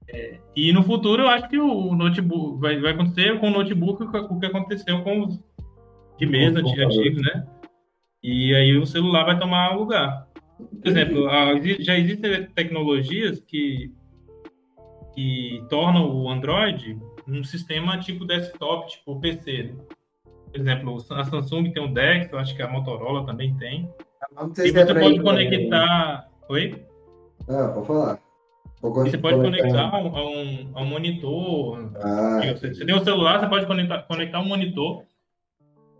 [0.07, 4.03] É, e no futuro eu acho que o notebook vai, vai acontecer com o notebook
[4.03, 5.39] o que- aconteceu com os
[6.17, 7.47] de mesa antigos, né?
[8.27, 10.27] E aí o celular vai tomar lugar.
[10.57, 11.29] Por exemplo,
[11.77, 13.93] já existem tecnologias que,
[15.13, 19.63] que tornam o Android um sistema tipo desktop, tipo PC.
[19.63, 19.75] Né?
[20.51, 23.87] Por exemplo, a Samsung tem o DeX, eu acho que a Motorola também tem.
[24.57, 26.27] E você é pode conectar.
[26.49, 26.83] Oi?
[27.47, 28.19] Ah, pode falar.
[28.83, 31.91] E você pode conectar a um, a um, monitor.
[32.03, 35.03] Ah, você, você tem um celular, você pode conectar, conectar um monitor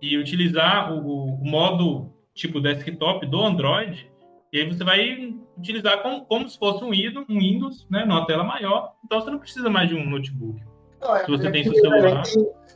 [0.01, 4.11] e utilizar o, o modo tipo desktop do Android.
[4.53, 8.27] E aí você vai utilizar como, como se fosse um Windows, um Windows, né, numa
[8.27, 8.93] tela maior.
[9.03, 10.61] Então você não precisa mais de um notebook.
[11.01, 12.23] Não, é se você é tem seu celular.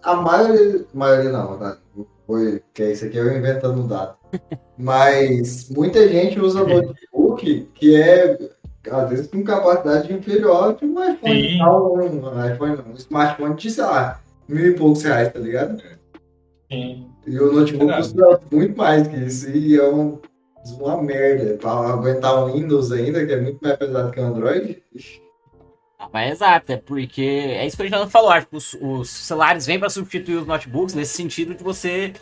[0.01, 1.77] A maioria, maioria não, tá?
[2.25, 4.15] Foi, que é isso aqui eu inventando dado.
[4.77, 8.37] Mas muita gente usa notebook que é
[8.89, 13.69] às vezes com capacidade inferior de um iPhone, não, um, iPhone não, um smartphone de,
[13.69, 15.81] sei lá, mil e poucos reais, tá ligado?
[16.71, 17.08] Sim.
[17.29, 20.17] E o notebook custa muito mais que isso, e é um,
[20.79, 21.57] uma merda.
[21.57, 24.81] Pra aguentar o Windows ainda, que é muito mais pesado que o Android.
[25.99, 28.75] Ah, mas é exato, é porque é isso que a gente falou, acho que os,
[28.81, 32.13] os celulares vêm para substituir os notebooks nesse sentido de você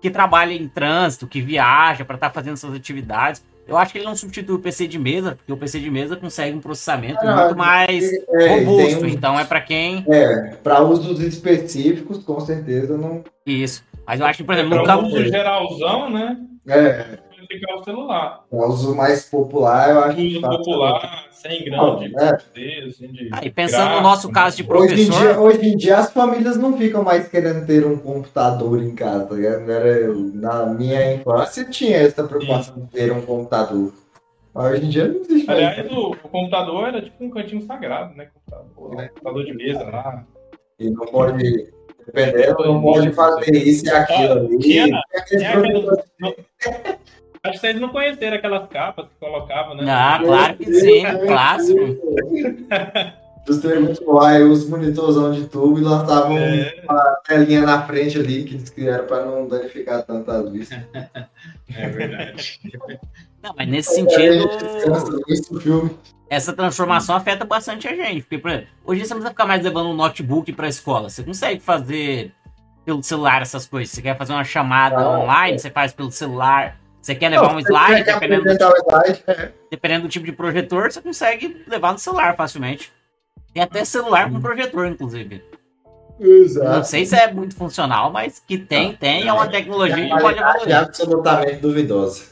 [0.00, 3.42] que trabalha em trânsito, que viaja para estar tá fazendo suas atividades.
[3.68, 6.16] Eu acho que ele não substitui o PC de mesa, porque o PC de mesa
[6.16, 9.04] consegue um processamento ah, muito mais é, robusto.
[9.04, 9.08] Um...
[9.08, 10.04] Então é para quem.
[10.08, 13.22] É, para usos específicos, com certeza não.
[13.46, 13.84] Isso.
[14.06, 15.10] Mas eu acho que, por exemplo, é, no campo.
[15.10, 16.36] geralzão, né?
[16.68, 17.18] É.
[17.50, 18.44] Ficar o celular.
[18.48, 20.20] O uso mais popular, eu acho.
[20.20, 22.84] O uso popular, sem grande é.
[22.86, 24.94] assim, de Aí, pensando gráfico, no nosso caso de professor.
[24.94, 28.80] Hoje em, dia, hoje em dia, as famílias não ficam mais querendo ter um computador
[28.80, 29.26] em casa.
[29.26, 32.82] Tá Era, na minha infância tinha essa preocupação Sim.
[32.82, 33.92] de ter um computador.
[34.54, 35.58] Mas hoje em dia não existe mais.
[35.58, 38.28] Aliás, o, o, computador era tipo um cantinho sagrado, né?
[38.32, 39.08] Computador, é.
[39.08, 40.24] computador de mesa lá.
[40.78, 41.72] E não pode
[42.06, 44.92] Dependendo, não pode fazer isso e aquilo ali.
[47.42, 49.84] Acho que vocês não conheceram aquelas capas que colocavam, né?
[49.88, 51.80] Ah, claro que sim, clássico.
[53.46, 56.82] Justamente lá, os monitorzão de tubo e lançavam é.
[56.84, 60.78] uma telinha na frente ali, que eles criaram para não danificar tanto as vistas.
[61.72, 62.60] É verdade.
[63.42, 64.48] Não, mas nesse sentido.
[66.28, 68.22] Essa transformação afeta bastante a gente.
[68.22, 71.08] Porque, por exemplo, hoje você não precisa ficar mais levando um notebook para a escola.
[71.08, 72.32] Você consegue fazer
[72.84, 73.92] pelo celular essas coisas.
[73.92, 75.58] Você quer fazer uma chamada ah, online, é.
[75.58, 76.78] você faz pelo celular.
[77.00, 79.52] Você quer levar não, um slide, dependendo do, tipo, slide, é.
[79.70, 82.92] dependendo do tipo de projetor, você consegue levar no celular facilmente.
[83.54, 85.42] Tem até celular com projetor, inclusive.
[86.20, 86.76] Exato.
[86.76, 90.38] Não sei se é muito funcional, mas que tem, tem, é uma tecnologia que pode
[90.38, 90.68] evoluir.
[90.68, 92.24] É absolutamente duvidosa.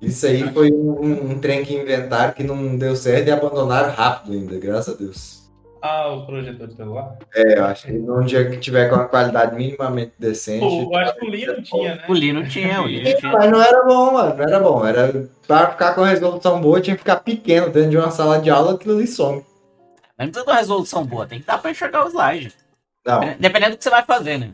[0.00, 4.32] Isso aí foi um, um, trem que inventaram que não deu certo e abandonaram rápido
[4.32, 5.38] ainda, graças a Deus.
[5.80, 7.16] Ah, o projetor de celular?
[7.34, 10.60] É, eu acho que num dia que tiver com uma qualidade minimamente decente.
[10.60, 12.04] Pô, eu acho que o Lino tinha, né?
[12.08, 13.32] O Lino tinha, o Lino tinha.
[13.32, 14.84] Mas não era bom, mano, não era bom.
[14.84, 18.50] Era pra ficar com resolução boa, tinha que ficar pequeno dentro de uma sala de
[18.50, 19.44] aula, aquilo ali some.
[20.16, 22.52] Mas não precisa de uma resolução boa, tem que dar pra enxergar o slide.
[23.06, 23.20] Não.
[23.38, 24.50] Dependendo do que você vai fazer, né?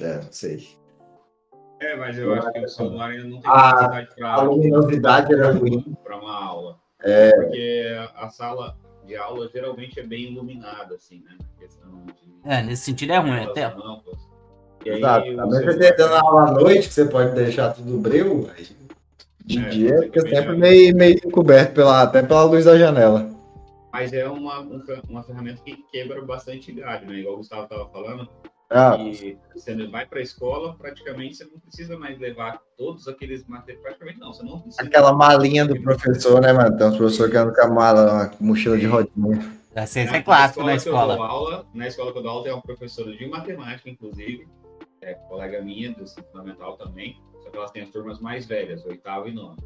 [0.00, 0.79] É, não sei.
[1.80, 4.32] É, mas eu acho que o celular ainda não tem capacidade para.
[4.34, 5.96] A luminosidade era ruim.
[6.04, 6.78] Para uma aula.
[7.02, 7.32] É.
[7.32, 8.76] Porque a sala
[9.06, 11.36] de aula geralmente é bem iluminada, assim, né?
[11.58, 11.68] De...
[12.44, 13.44] É, nesse sentido é ruim.
[13.44, 13.74] Até...
[14.84, 15.36] E aí, Exato.
[15.36, 18.80] Também você dando aula à noite, que você pode deixar tudo breu, aí
[19.50, 23.28] de é, dia fica sempre meio, meio encoberto pela, até pela luz da janela.
[23.92, 24.60] Mas é uma,
[25.08, 27.18] uma ferramenta que quebra bastante galho, né?
[27.18, 28.28] Igual o Gustavo estava falando.
[28.70, 28.96] Ah.
[28.98, 33.82] E você vai para a escola, praticamente você não precisa mais levar todos aqueles materiais.
[33.82, 34.82] Praticamente não, você não precisa.
[34.82, 36.76] Aquela malinha do professor, né, mano?
[36.76, 39.60] Tem uns professores que andam com a mala, uma mochila de rodinha.
[39.74, 41.06] Essa é clássico na escola.
[41.06, 41.28] Na escola.
[41.28, 44.46] Aula, na escola que eu dou aula tem uma professora de matemática, inclusive,
[45.00, 49.28] é colega minha do fundamental também, só que elas têm as turmas mais velhas, oitavo
[49.28, 49.56] e nono.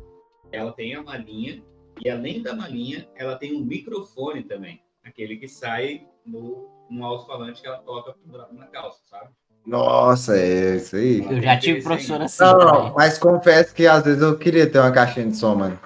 [0.50, 1.62] Ela tem a malinha,
[2.02, 7.60] e além da malinha, ela tem um microfone também, aquele que sai no um alto-falante
[7.60, 9.28] que ela coloca pendurado na calça, sabe?
[9.66, 11.26] Nossa, é isso aí.
[11.28, 12.44] Eu já tive professora assim.
[12.44, 15.78] Não, não, mas confesso que às vezes eu queria ter uma caixinha de som, mano.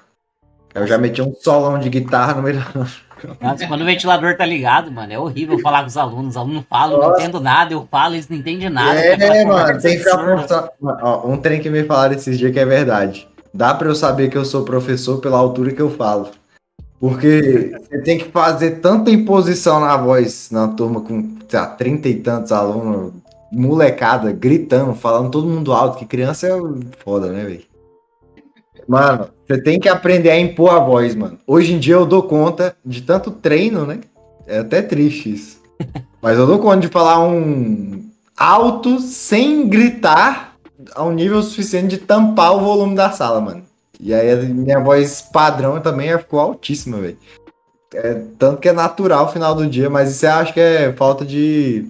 [0.74, 2.62] Eu já meti um solão de guitarra no meio
[3.40, 6.30] Nossa, quando o ventilador tá ligado, mano, é horrível falar com os alunos.
[6.30, 8.98] Os alunos falam, não entendo nada, eu falo, eles não entendem nada.
[8.98, 13.28] É, mano, tem que ficar Um trem que me falaram esses dias que é verdade.
[13.52, 16.30] Dá pra eu saber que eu sou professor pela altura que eu falo.
[17.00, 22.08] Porque você tem que fazer tanta imposição na voz na turma com, sei lá, trinta
[22.08, 23.12] e tantos alunos,
[23.52, 26.58] molecada, gritando, falando todo mundo alto, que criança é
[27.02, 27.68] foda, né, velho?
[28.88, 31.38] Mano, você tem que aprender a impor a voz, mano.
[31.46, 34.00] Hoje em dia eu dou conta de tanto treino, né?
[34.46, 35.62] É até triste isso.
[36.20, 40.56] Mas eu dou conta de falar um alto sem gritar
[40.94, 43.67] ao nível suficiente de tampar o volume da sala, mano.
[44.00, 47.18] E aí minha voz padrão também ficou altíssima, velho.
[47.94, 50.92] É, tanto que é natural o final do dia, mas isso eu acho que é
[50.92, 51.86] falta de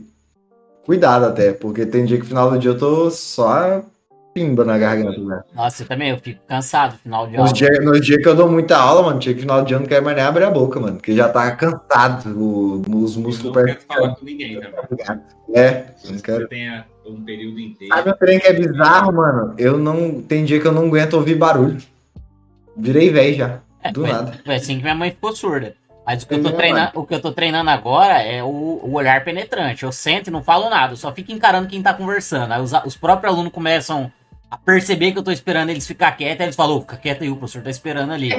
[0.86, 3.82] cuidado até, porque tem dia que no final do dia eu tô só
[4.32, 5.42] pimba na garganta, né?
[5.54, 7.52] Nossa, eu também, eu fico cansado no final de Nos aula.
[7.52, 9.88] dias nos dias que eu dou muita aula, mano, tinha que final de ano não
[9.88, 13.56] quero mais nem abrir a boca, mano, porque já tá cansado, o- os Eu músculos
[13.56, 14.70] não quero falar com ninguém, né?
[15.52, 16.48] É, não Você quero.
[16.48, 17.92] tenha um período inteiro.
[17.94, 19.54] Sabe o trem que é bizarro, mano?
[19.58, 20.20] Eu não.
[20.22, 21.78] Tem dia que eu não aguento ouvir barulho.
[22.78, 23.58] Virei velho já.
[23.82, 24.32] É, Do foi, nada.
[24.44, 25.74] foi assim que minha mãe ficou surda.
[26.06, 28.46] Mas o que, eu tô É, treinando, o que eu tô treinando agora é o,
[28.82, 29.82] o olhar penetrante.
[29.84, 32.52] Eu sento e não falo nada, eu só fico encarando quem tá conversando.
[32.52, 34.10] Aí os, os próprios alunos começam
[34.50, 37.22] a perceber que eu tô esperando eles ficar quietos, aí eles falam, "Ô, fica quieto
[37.22, 38.32] aí, o professor tá esperando ali.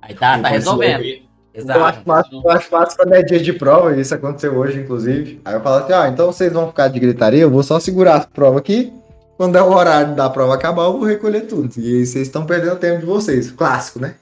[0.00, 1.04] Aí tá, tá resolvendo.
[1.04, 1.20] Eu
[1.54, 1.84] Exato.
[1.84, 5.40] acho, fácil, eu acho fácil quando é dia de prova, e isso aconteceu hoje, inclusive.
[5.44, 8.16] Aí eu falo assim, ó, então vocês vão ficar de gritaria, eu vou só segurar
[8.16, 8.92] a prova aqui.
[9.36, 11.72] Quando é o horário da prova acabar, eu vou recolher tudo.
[11.78, 13.50] E aí vocês estão perdendo o tempo de vocês.
[13.50, 14.14] Clássico, né?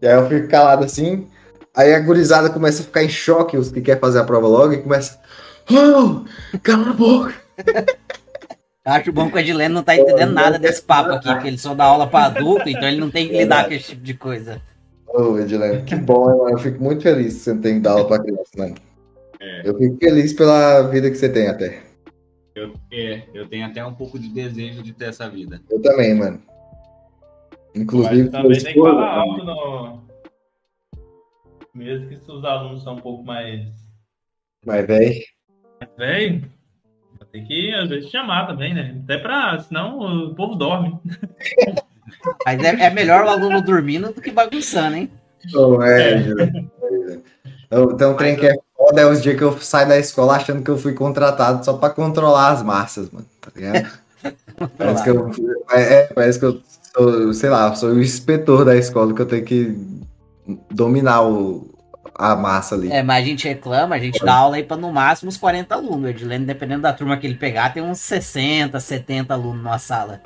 [0.00, 1.28] E aí eu fico calado assim.
[1.74, 4.72] Aí a gurizada começa a ficar em choque, os que querem fazer a prova logo,
[4.72, 5.18] e começa.
[5.70, 6.24] Oh,
[6.62, 7.34] cala a boca!
[8.84, 11.72] Acho bom que o Edilene não tá entendendo nada desse papo aqui, porque ele só
[11.72, 14.60] dá aula pra adulto, então ele não tem que lidar com esse tipo de coisa.
[15.06, 16.50] Ô, Edilene, que bom, hein, mano.
[16.50, 18.74] Eu fico muito feliz que você tem que dar aula pra criança, mano.
[19.40, 19.68] É.
[19.68, 21.80] Eu fico feliz pela vida que você tem até.
[22.54, 25.60] Eu, é, eu tenho até um pouco de desejo de ter essa vida.
[25.70, 26.42] Eu também, mano.
[27.74, 30.02] Inclusive, Mas também tem que falar alto no.
[31.74, 33.66] Mesmo que se os alunos são um pouco mais
[34.66, 35.14] Mas, velho,
[35.96, 36.52] velho,
[37.32, 39.00] tem que às vezes chamar também, né?
[39.02, 39.58] Até pra.
[39.58, 40.98] Senão o povo dorme.
[42.44, 45.10] Mas é, é melhor o aluno dormindo do que bagunçando, hein?
[45.54, 46.70] oh, é, Edilene.
[47.70, 48.54] Eu- Tem trem que é
[48.92, 51.72] foda, é os dias que eu saio da escola achando que eu fui contratado só
[51.74, 53.26] pra controlar as massas, mano.
[53.40, 53.90] Tá ligado?
[54.78, 55.30] Parece que eu,
[55.72, 56.60] é, é, parece que eu
[56.94, 59.76] sou, sei lá, sou o inspetor da escola que eu tenho que
[60.70, 61.68] dominar o,
[62.14, 62.92] a massa ali.
[62.92, 65.74] É, mas a gente reclama, a gente dá aula aí pra no máximo uns 40
[65.74, 66.04] alunos.
[66.04, 70.20] O Edilene, dependendo da turma que ele pegar, tem uns 60, 70 alunos numa sala.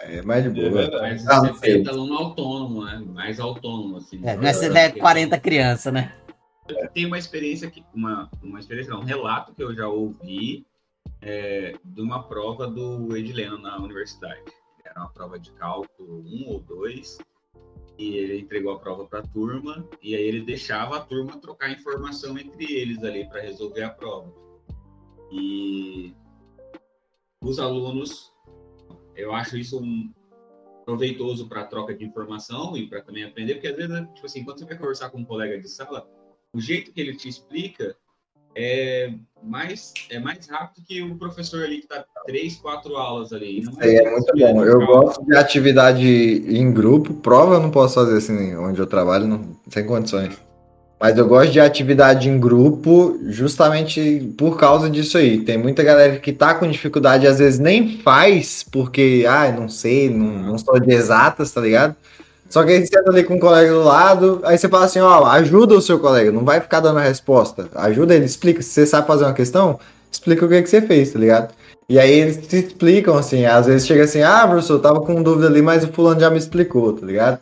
[0.00, 0.82] É mais de É boa.
[0.82, 1.02] verdade.
[1.02, 3.02] Mas Ah, aluno autônomo, né?
[3.12, 4.20] Mais autônomo, assim.
[4.24, 6.12] É, não é, é 40 crianças, né?
[6.92, 7.84] Tem uma experiência que.
[7.94, 10.66] Uma, uma experiência, não, um relato que eu já ouvi
[11.20, 14.42] é, de uma prova do Edileno na universidade.
[14.84, 17.18] Era uma prova de cálculo 1 ou 2.
[17.96, 21.70] E ele entregou a prova para a turma, e aí ele deixava a turma trocar
[21.70, 24.32] informação entre eles ali para resolver a prova.
[25.30, 26.12] E
[27.40, 28.34] os alunos,
[29.14, 30.12] eu acho isso um
[30.84, 34.58] proveitoso para troca de informação e para também aprender, porque às vezes, tipo assim, quando
[34.58, 36.08] você vai conversar com um colega de sala,
[36.54, 37.96] o jeito que ele te explica
[38.56, 39.10] é
[39.42, 43.64] mais, é mais rápido que o professor ali que está três, quatro aulas ali.
[43.78, 44.64] Aí é muito bom.
[44.64, 47.14] Eu gosto de atividade em grupo.
[47.14, 50.38] Prova eu não posso fazer assim, onde eu trabalho, não, sem condições.
[51.00, 55.38] Mas eu gosto de atividade em grupo justamente por causa disso aí.
[55.38, 60.08] Tem muita galera que tá com dificuldade, às vezes nem faz, porque, ah, não sei,
[60.08, 61.96] não, não sou de exatas, tá ligado?
[62.54, 65.00] Só que aí você senta ali com um colega do lado, aí você fala assim,
[65.00, 67.66] ó, ajuda o seu colega, não vai ficar dando a resposta.
[67.74, 68.62] Ajuda ele, explica.
[68.62, 69.76] Se você sabe fazer uma questão,
[70.08, 71.52] explica o que, que você fez, tá ligado?
[71.88, 75.20] E aí eles te explicam, assim, às vezes chega assim, ah, professor, eu tava com
[75.20, 77.40] dúvida ali, mas o fulano já me explicou, tá ligado?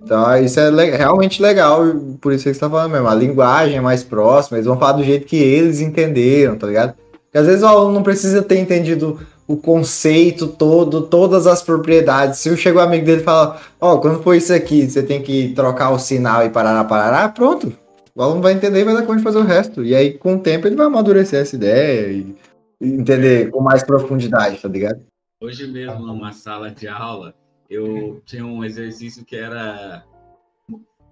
[0.00, 1.82] Então isso é le- realmente legal,
[2.20, 3.08] por isso que você tá falando mesmo.
[3.08, 6.94] A linguagem é mais próxima, eles vão falar do jeito que eles entenderam, tá ligado?
[7.24, 9.18] Porque às vezes o aluno não precisa ter entendido
[9.50, 12.38] o conceito todo, todas as propriedades.
[12.38, 15.52] Se chega o amigo dele e fala, ó, quando for isso aqui, você tem que
[15.54, 17.76] trocar o sinal e parar, parar, pronto.
[18.14, 19.84] O aluno vai entender e vai dar conta de fazer o resto.
[19.84, 22.36] E aí, com o tempo, ele vai amadurecer essa ideia e,
[22.80, 25.04] entender com mais profundidade, tá ligado?
[25.42, 27.34] Hoje mesmo, numa sala de aula,
[27.68, 30.04] eu tinha um exercício que era.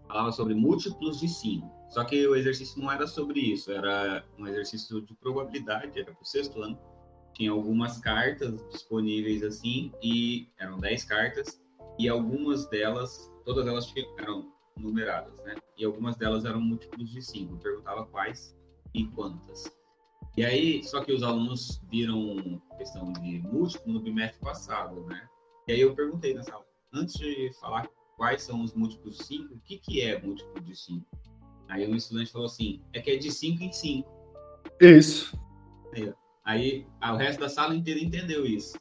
[0.06, 1.66] falava sobre múltiplos de 5.
[1.88, 6.22] Só que o exercício não era sobre isso, era um exercício de probabilidade, era para
[6.22, 6.78] o sexto ano.
[7.38, 11.62] Tinha algumas cartas disponíveis assim, e eram 10 cartas,
[11.98, 15.54] e algumas delas, todas elas eram numeradas, né?
[15.76, 17.54] E algumas delas eram múltiplos de 5.
[17.54, 18.56] Eu perguntava quais
[18.92, 19.72] e quantas.
[20.36, 25.28] E aí, só que os alunos viram questão de múltiplo no bimestre passado, né?
[25.66, 29.54] E aí eu perguntei na sala, antes de falar quais são os múltiplos de 5,
[29.54, 31.06] o que, que é múltiplo de 5?
[31.68, 34.08] Aí um estudante falou assim, é que é de 5 em 5.
[34.80, 35.38] Isso.
[35.94, 36.12] Aí
[37.00, 38.78] ah, o resto da sala inteira entendeu isso.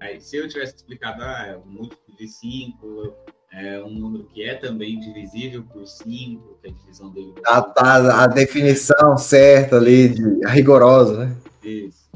[0.00, 3.14] Aí se eu tivesse explicado, ah, é um múltiplo de 5,
[3.52, 7.32] é um número que é também divisível por 5, que a divisão dele...
[7.32, 11.36] vai A, ser a, a definição certa ali, de, a rigorosa, né?
[11.62, 12.10] Isso.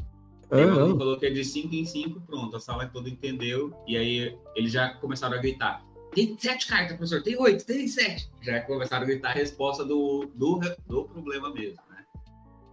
[0.51, 3.97] Aí Ah, falou que é de 5 em 5, pronto, a sala toda entendeu, e
[3.97, 8.29] aí eles já começaram a gritar: tem sete cartas, professor, tem oito, tem sete.
[8.41, 11.77] Já começaram a gritar a resposta do, do, do problema mesmo,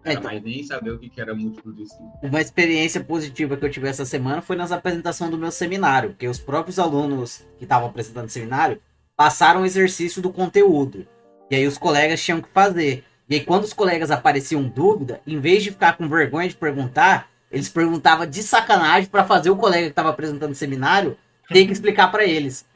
[0.05, 2.19] É, então- mais nem saber o que era múltiplo de cinco.
[2.23, 6.29] Uma experiência positiva que eu tive essa semana foi nas apresentações do meu seminário, porque
[6.29, 8.81] os próprios alunos que estavam apresentando o seminário
[9.17, 11.07] passaram o exercício do conteúdo.
[11.51, 13.05] E aí os colegas tinham que fazer.
[13.29, 17.31] E aí quando os colegas apareciam dúvida, em vez de ficar com vergonha de perguntar,
[17.51, 21.17] eles perguntavam de sacanagem para fazer o colega que estava apresentando o seminário
[21.49, 22.67] ter que explicar para eles.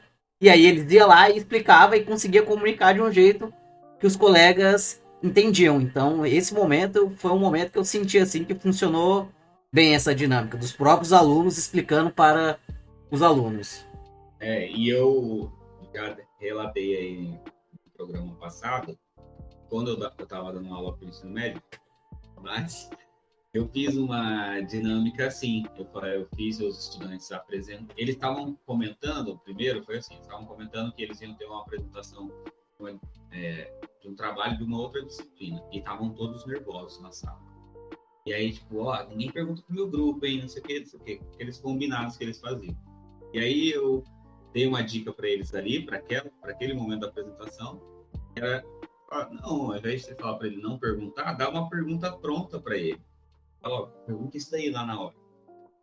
[0.41, 3.53] E aí eles iam lá e explicava e conseguia comunicar de um jeito
[3.99, 5.81] que os colegas entendiam.
[5.81, 9.29] Então, esse momento foi um momento que eu senti assim que funcionou
[9.71, 12.59] bem essa dinâmica dos próprios alunos explicando para
[13.11, 13.85] os alunos.
[14.39, 15.51] É, e eu
[15.93, 17.27] já relatei aí
[17.85, 18.97] no programa passado,
[19.69, 21.61] quando eu estava dando aula para o ensino médio,
[22.41, 22.89] mas
[23.53, 25.65] eu fiz uma dinâmica assim.
[25.75, 27.87] Eu, eu fiz os estudantes apresentam.
[27.97, 32.31] Eles estavam comentando, primeiro foi assim, estavam comentando que eles iam ter uma apresentação
[33.31, 33.71] é,
[34.01, 35.63] de um trabalho de uma outra disciplina.
[35.71, 37.39] E estavam todos nervosos na sala.
[38.25, 40.41] E aí, tipo, ó, ninguém pergunta pro meu grupo, hein?
[40.41, 41.21] Não sei o que, não sei o que.
[41.33, 42.77] Aqueles combinados que eles faziam.
[43.33, 44.03] E aí eu
[44.53, 46.01] dei uma dica para eles ali, para
[46.43, 47.81] aquele momento da apresentação.
[48.35, 48.63] Era,
[49.11, 52.59] ah, não, ao invés de você falar para ele não perguntar, dá uma pergunta pronta
[52.59, 53.01] para ele.
[53.61, 55.15] Fala, ó, pergunta isso daí lá na hora.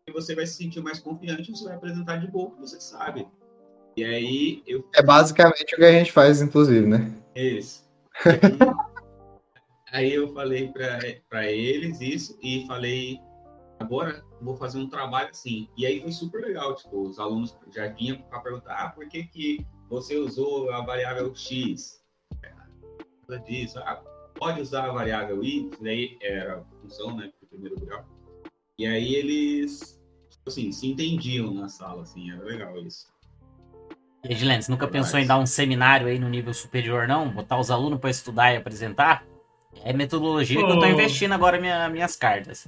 [0.06, 2.80] E você vai se sentir mais confiante, você vai apresentar de boa o que você
[2.80, 3.28] sabe.
[3.96, 7.10] E aí eu É basicamente o que a gente faz, inclusive, né?
[7.34, 7.84] isso.
[9.92, 10.70] Aí eu falei
[11.28, 13.18] para eles isso e falei,
[13.78, 15.68] agora vou fazer um trabalho assim.
[15.76, 19.24] E aí foi super legal, tipo, os alunos já vinham para perguntar, ah, por que,
[19.24, 22.04] que você usou a variável X?
[23.26, 23.78] Nada disso.
[23.78, 24.02] Ah,
[24.34, 28.04] pode usar a variável Y, daí era a função, né, primeiro grau.
[28.78, 33.06] E aí eles, tipo assim, se entendiam na sala, assim, era legal isso.
[34.28, 35.06] Edilene, você nunca Demais.
[35.06, 37.28] pensou em dar um seminário aí no nível superior, não?
[37.28, 39.24] Botar os alunos para estudar e apresentar?
[39.84, 42.66] É metodologia que eu tô investindo agora minha, minhas cartas.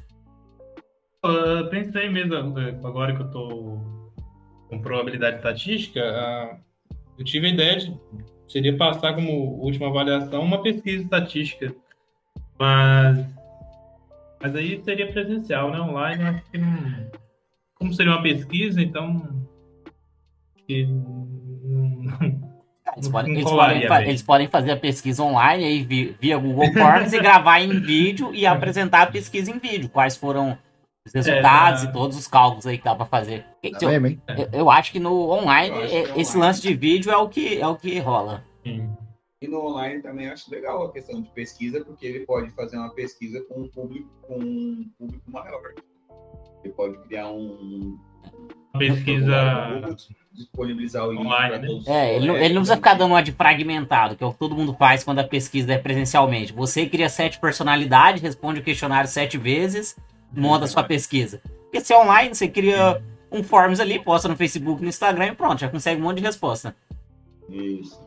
[1.23, 3.81] Eu pensei mesmo, eh, agora que eu tô
[4.69, 6.57] com probabilidade estatística, ah,
[7.19, 7.97] eu tive a ideia de
[8.47, 11.75] seria passar como última avaliação uma pesquisa estatística,
[12.59, 13.27] mas
[14.41, 15.81] mas aí seria presencial, né?
[15.81, 17.11] Online, acho que não.
[17.75, 19.48] Como seria uma pesquisa, então
[20.69, 21.27] que não-
[22.97, 24.09] Eles podem, eles, podem, bem.
[24.09, 28.35] eles podem fazer a pesquisa online aí vi- via Google Forms e gravar em vídeo
[28.35, 29.89] e apresentar a pesquisa em vídeo.
[29.89, 30.59] Quais foram
[31.07, 31.89] os resultados tá.
[31.89, 33.45] e todos os cálculos aí que dá pra fazer.
[33.63, 34.23] Que- Tá eu, mesmo, hein?
[34.37, 36.39] eu- eu acho que no online, que é- é esse online.
[36.53, 38.45] lance de vídeo é o que, é o que rola.
[38.65, 38.91] Sim.
[39.41, 42.93] E no online também acho legal a questão de pesquisa, porque ele pode fazer uma
[42.93, 45.63] pesquisa com um público, com um público maior.
[46.65, 47.97] Ele pode criar um.
[48.79, 49.97] Pesquisa.
[50.33, 51.69] disponibilizar o Online, para né?
[51.69, 54.33] os É, ele, não- ele não precisa ficar dando uma de fragmentado, que é o
[54.33, 56.53] que todo mundo faz quando a pesquisa é presencialmente.
[56.53, 59.97] Você cria sete personalidades, responde o questionário sete vezes,
[60.33, 61.41] monta a sua pesquisa.
[61.65, 63.03] Porque se é online, você cria
[63.33, 66.23] um forms ali, posta no Facebook, no Instagram e pronto, já consegue um monte de
[66.25, 66.75] resposta.
[67.51, 67.99] Isso.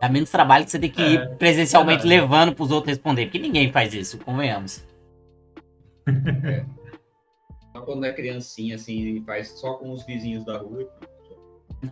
[0.00, 2.20] Dá menos trabalho que você tem que É, ir presencialmente verdade.
[2.20, 4.84] levando pros outros responder, porque ninguém faz isso, convenhamos.
[7.74, 10.88] Só quando é criancinha, assim, faz só com os vizinhos da rua.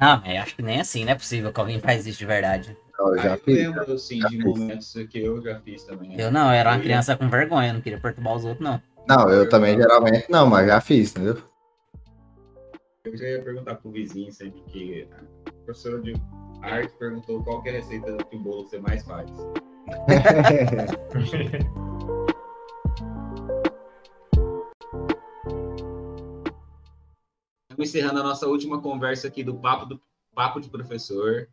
[0.00, 2.76] Não, mas acho que nem assim, não é possível que alguém faz isso de verdade.
[2.98, 3.54] Não, eu Ah, já eu fiz.
[3.58, 4.44] lembro, assim, já de fiz.
[4.44, 6.18] momentos que eu já fiz também.
[6.18, 8.64] Eu não, eu era uma Eu ia- criança com vergonha, não queria perturbar os outros,
[8.64, 8.80] não.
[9.08, 11.42] Não, eu também geralmente não, mas já fiz, entendeu?
[13.04, 16.14] Eu já ia perguntar pro vizinho sempre que a professora de
[16.62, 19.28] arte perguntou qual que é a receita que o bolo você mais faz.
[27.72, 30.00] Estamos encerrando a nossa última conversa aqui do Papo, do,
[30.34, 31.48] Papo de Professor.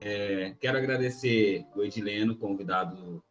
[0.00, 3.22] É, quero agradecer o Edileno, convidado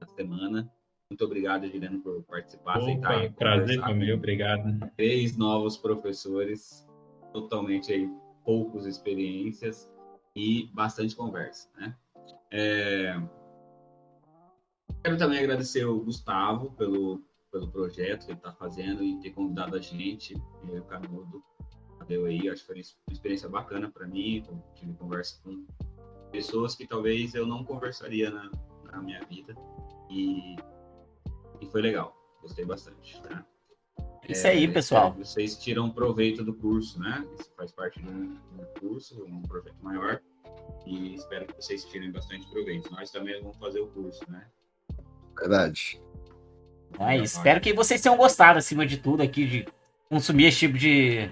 [0.00, 0.72] da semana.
[1.10, 4.90] Muito obrigado, Edileno, por participar, Opa, aí prazer conversar foi meu, obrigado.
[4.96, 6.86] Três novos professores,
[7.34, 8.08] totalmente aí,
[8.46, 9.92] poucas experiências
[10.34, 11.94] e bastante conversa, né?
[12.50, 13.20] É,
[15.02, 17.22] Quero também agradecer o Gustavo pelo,
[17.52, 21.44] pelo projeto que ele está fazendo e ter convidado a gente, e o Canudo,
[22.04, 25.66] deu aí, acho que foi uma experiência bacana para mim, eu tive conversa com
[26.30, 28.50] pessoas que talvez eu não conversaria na,
[28.90, 29.54] na minha vida
[30.10, 30.56] e,
[31.60, 33.44] e foi legal, gostei bastante, né?
[34.28, 35.08] Isso aí, pessoal.
[35.08, 37.26] espero que Vocês tiram proveito do curso, né?
[37.38, 40.20] Isso faz parte de um, de um curso, um projeto maior.
[40.86, 42.90] E espero que vocês tirem bastante proveito.
[42.90, 44.46] Nós também vamos fazer o curso, né?
[45.38, 46.00] Verdade.
[46.90, 47.36] Então é isso.
[47.36, 49.68] Espero que vocês tenham gostado, acima de tudo, aqui, de
[50.08, 51.30] consumir esse tipo de,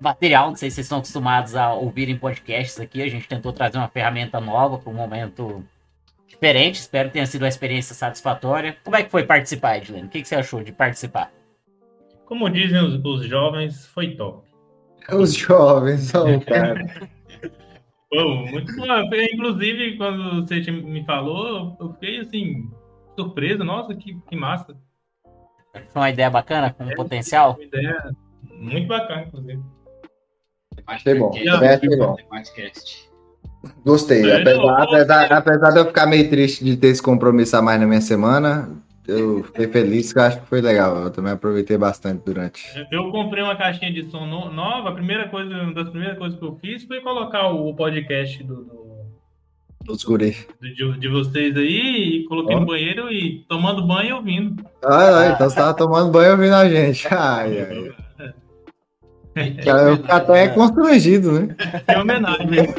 [0.00, 0.48] material.
[0.48, 3.02] Não sei se vocês estão acostumados a ouvirem podcasts aqui.
[3.02, 5.64] A gente tentou trazer uma ferramenta nova para um momento
[6.26, 6.80] diferente.
[6.80, 8.76] Espero que tenha sido uma experiência satisfatória.
[8.84, 10.06] Como é que foi participar, Edilene?
[10.06, 11.32] O que, que você achou de participar?
[12.26, 14.46] Como dizem os, os jovens, foi top.
[15.10, 16.84] Os jovens, oh, cara.
[18.10, 18.86] Pô, muito bom.
[19.32, 22.70] Inclusive, quando você me falou, eu fiquei assim,
[23.16, 23.64] surpreso.
[23.64, 24.76] Nossa, que, que massa.
[25.88, 27.54] Foi uma ideia bacana, com é, potencial?
[27.54, 28.10] Uma ideia
[28.60, 29.62] muito bacana, inclusive.
[30.86, 31.32] Achei bom.
[31.60, 32.16] Achei bom.
[33.84, 34.32] Gostei.
[34.32, 37.86] Apesar, apesar, apesar de eu ficar meio triste de ter esse compromisso a mais na
[37.86, 38.70] minha semana,
[39.06, 40.96] eu fiquei feliz, que eu acho que foi legal.
[40.98, 42.62] Eu também aproveitei bastante durante.
[42.92, 44.90] Eu comprei uma caixinha de som nova.
[44.90, 48.64] A primeira coisa, uma das primeiras coisas que eu fiz foi colocar o podcast do,
[48.64, 48.88] do
[49.88, 50.36] dos guri.
[50.60, 52.60] De, de, vocês aí, e coloquei oh.
[52.60, 54.62] no banheiro e tomando banho e ouvindo.
[54.84, 57.08] Ah, ah, então você tava tomando banho e ouvindo a gente.
[57.10, 58.07] Ai, ai.
[59.36, 61.54] O até é constrangido, né?
[61.86, 62.74] É homenagem.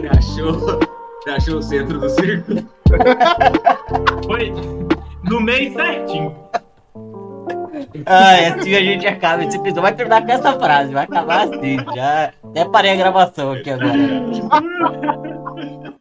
[0.00, 2.64] Você achou, você achou o centro do círculo?
[4.26, 4.52] Foi
[5.24, 6.36] no meio certinho.
[8.06, 9.82] Ah, é assim a gente acaba esse episódio.
[9.82, 11.76] Vai terminar com essa frase, vai acabar assim.
[11.94, 13.92] Já até parei a gravação aqui agora.